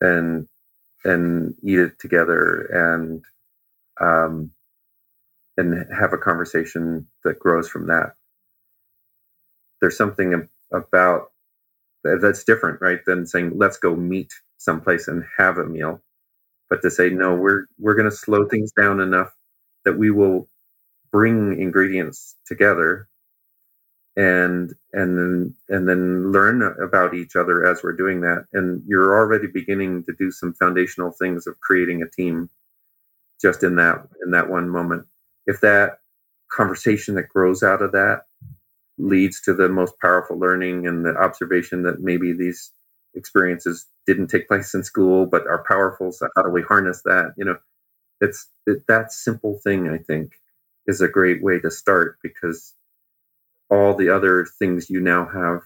and 0.01 0.49
and 1.05 1.55
eat 1.63 1.79
it 1.79 1.99
together 2.01 2.63
and 2.73 3.25
um, 4.01 4.53
and 5.59 5.87
have 5.95 6.13
a 6.15 6.19
conversation 6.19 7.07
that 7.25 7.39
grows 7.41 7.69
from 7.69 7.89
that. 7.89 8.15
There's 9.81 9.97
something 9.97 10.49
about 10.73 11.33
that's 12.05 12.45
different, 12.45 12.81
right? 12.81 13.01
Than 13.07 13.27
saying 13.27 13.53
let's 13.57 13.79
go 13.79 13.97
meet 13.97 14.33
someplace 14.59 15.09
and 15.09 15.25
have 15.39 15.59
a 15.59 15.67
meal, 15.67 16.03
but 16.71 16.83
to 16.83 16.91
say 16.91 17.11
no, 17.11 17.35
we're 17.35 17.67
we're 17.79 17.95
going 17.97 18.11
to 18.11 18.17
slow 18.17 18.47
things 18.49 18.73
down 18.73 19.01
enough 19.01 19.33
that 19.85 19.99
we 19.99 20.11
will 20.11 20.49
bring 21.11 21.61
ingredients 21.61 22.37
together 22.47 23.09
and 24.17 24.75
and 24.93 25.17
then 25.17 25.55
and 25.69 25.89
then 25.89 26.33
learn 26.33 26.63
about 26.63 27.15
each 27.15 27.37
other 27.37 27.67
as 27.67 27.83
we're 27.83 27.93
doing 27.93 28.21
that. 28.23 28.47
And 28.53 28.83
you're 28.87 29.17
already 29.17 29.47
beginning 29.47 30.05
to 30.05 30.13
do 30.19 30.31
some 30.31 30.55
foundational 30.55 31.13
things 31.13 31.47
of 31.47 31.61
creating 31.61 32.03
a 32.03 32.11
team 32.11 32.51
just 33.41 33.63
in 33.63 33.77
that 33.77 34.07
in 34.25 34.33
that 34.33 34.51
one 34.51 34.69
moment. 34.69 35.07
If 35.47 35.61
that 35.61 36.01
conversation 36.51 37.15
that 37.17 37.29
grows 37.29 37.63
out 37.63 37.83
of 37.83 37.93
that 37.93 38.23
leads 38.99 39.41
to 39.43 39.55
the 39.55 39.69
most 39.69 39.95
powerful 40.01 40.39
learning 40.39 40.87
and 40.87 41.05
the 41.05 41.17
observation 41.17 41.83
that 41.85 42.01
maybe 42.01 42.33
these 42.33 42.73
experiences 43.15 43.87
didn't 44.07 44.29
take 44.29 44.49
place 44.49 44.75
in 44.75 44.83
school 44.83 45.27
but 45.27 45.47
are 45.47 45.65
powerful 45.69 46.11
so 46.11 46.29
how 46.35 46.43
do 46.43 46.51
we 46.51 46.63
harness 46.63 47.03
that? 47.05 47.33
You 47.37 47.45
know 47.45 47.57
it's 48.21 48.49
it, 48.67 48.87
that 48.89 49.13
simple 49.13 49.61
thing 49.65 49.89
i 49.89 49.99
think 49.99 50.33
is 50.89 51.01
a 51.01 51.07
great 51.07 51.41
way 51.41 51.61
to 51.61 51.71
start 51.71 52.19
because 52.23 52.75
all 53.71 53.95
the 53.95 54.09
other 54.09 54.45
things 54.59 54.91
you 54.91 55.01
now 55.01 55.25
have 55.27 55.61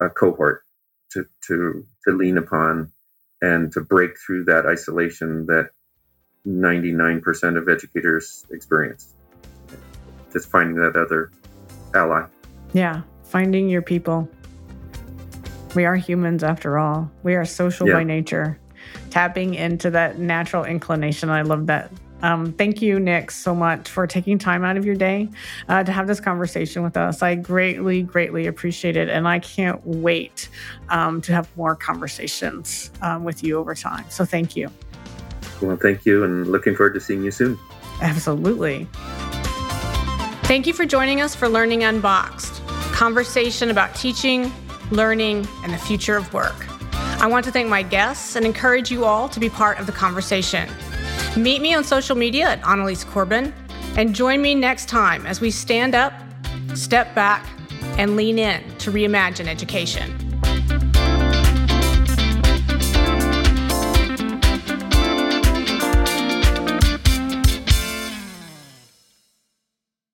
a 0.00 0.10
cohort 0.10 0.64
to 1.12 1.24
to 1.46 1.86
to 2.04 2.12
lean 2.14 2.36
upon 2.36 2.92
and 3.40 3.72
to 3.72 3.80
break 3.80 4.18
through 4.18 4.44
that 4.44 4.66
isolation 4.66 5.46
that 5.46 5.70
99% 6.46 7.56
of 7.56 7.68
educators 7.68 8.44
experience. 8.50 9.14
Just 10.32 10.50
finding 10.50 10.76
that 10.76 10.96
other 10.96 11.30
ally. 11.94 12.26
Yeah 12.74 13.02
finding 13.32 13.66
your 13.66 13.80
people. 13.80 14.28
We 15.74 15.86
are 15.86 15.96
humans 15.96 16.44
after 16.44 16.78
all. 16.78 17.10
We 17.22 17.34
are 17.34 17.46
social 17.46 17.88
yeah. 17.88 17.94
by 17.94 18.04
nature. 18.04 18.58
Tapping 19.08 19.54
into 19.54 19.88
that 19.90 20.18
natural 20.18 20.64
inclination. 20.64 21.30
I 21.30 21.40
love 21.40 21.66
that 21.68 21.90
um, 22.22 22.52
thank 22.52 22.80
you, 22.80 22.98
Nick, 23.00 23.30
so 23.30 23.54
much 23.54 23.88
for 23.88 24.06
taking 24.06 24.38
time 24.38 24.64
out 24.64 24.76
of 24.76 24.86
your 24.86 24.94
day 24.94 25.28
uh, 25.68 25.82
to 25.82 25.92
have 25.92 26.06
this 26.06 26.20
conversation 26.20 26.82
with 26.82 26.96
us. 26.96 27.22
I 27.22 27.34
greatly, 27.34 28.02
greatly 28.02 28.46
appreciate 28.46 28.96
it. 28.96 29.08
And 29.08 29.26
I 29.26 29.40
can't 29.40 29.84
wait 29.84 30.48
um, 30.88 31.20
to 31.22 31.32
have 31.32 31.54
more 31.56 31.74
conversations 31.74 32.90
um, 33.02 33.24
with 33.24 33.42
you 33.42 33.58
over 33.58 33.74
time. 33.74 34.04
So 34.08 34.24
thank 34.24 34.56
you. 34.56 34.70
Well, 35.60 35.76
thank 35.76 36.06
you. 36.06 36.24
And 36.24 36.46
looking 36.46 36.74
forward 36.74 36.94
to 36.94 37.00
seeing 37.00 37.22
you 37.22 37.30
soon. 37.30 37.58
Absolutely. 38.00 38.88
Thank 40.44 40.66
you 40.66 40.72
for 40.72 40.84
joining 40.84 41.20
us 41.20 41.34
for 41.34 41.48
Learning 41.48 41.84
Unboxed, 41.84 42.64
conversation 42.92 43.70
about 43.70 43.94
teaching, 43.94 44.52
learning, 44.90 45.46
and 45.62 45.72
the 45.72 45.78
future 45.78 46.16
of 46.16 46.32
work. 46.32 46.66
I 46.94 47.26
want 47.26 47.44
to 47.44 47.52
thank 47.52 47.68
my 47.68 47.82
guests 47.82 48.36
and 48.36 48.44
encourage 48.44 48.90
you 48.90 49.04
all 49.04 49.28
to 49.28 49.40
be 49.40 49.48
part 49.48 49.78
of 49.78 49.86
the 49.86 49.92
conversation. 49.92 50.68
Meet 51.36 51.62
me 51.62 51.74
on 51.74 51.84
social 51.84 52.16
media 52.16 52.50
at 52.50 52.62
Annalies 52.64 53.04
Corbin 53.04 53.52
and 53.96 54.14
join 54.14 54.42
me 54.42 54.54
next 54.54 54.88
time 54.88 55.26
as 55.26 55.40
we 55.40 55.50
stand 55.50 55.94
up, 55.94 56.12
step 56.74 57.14
back, 57.14 57.46
and 57.98 58.16
lean 58.16 58.38
in 58.38 58.62
to 58.78 58.90
reimagine 58.90 59.46
education. 59.46 60.21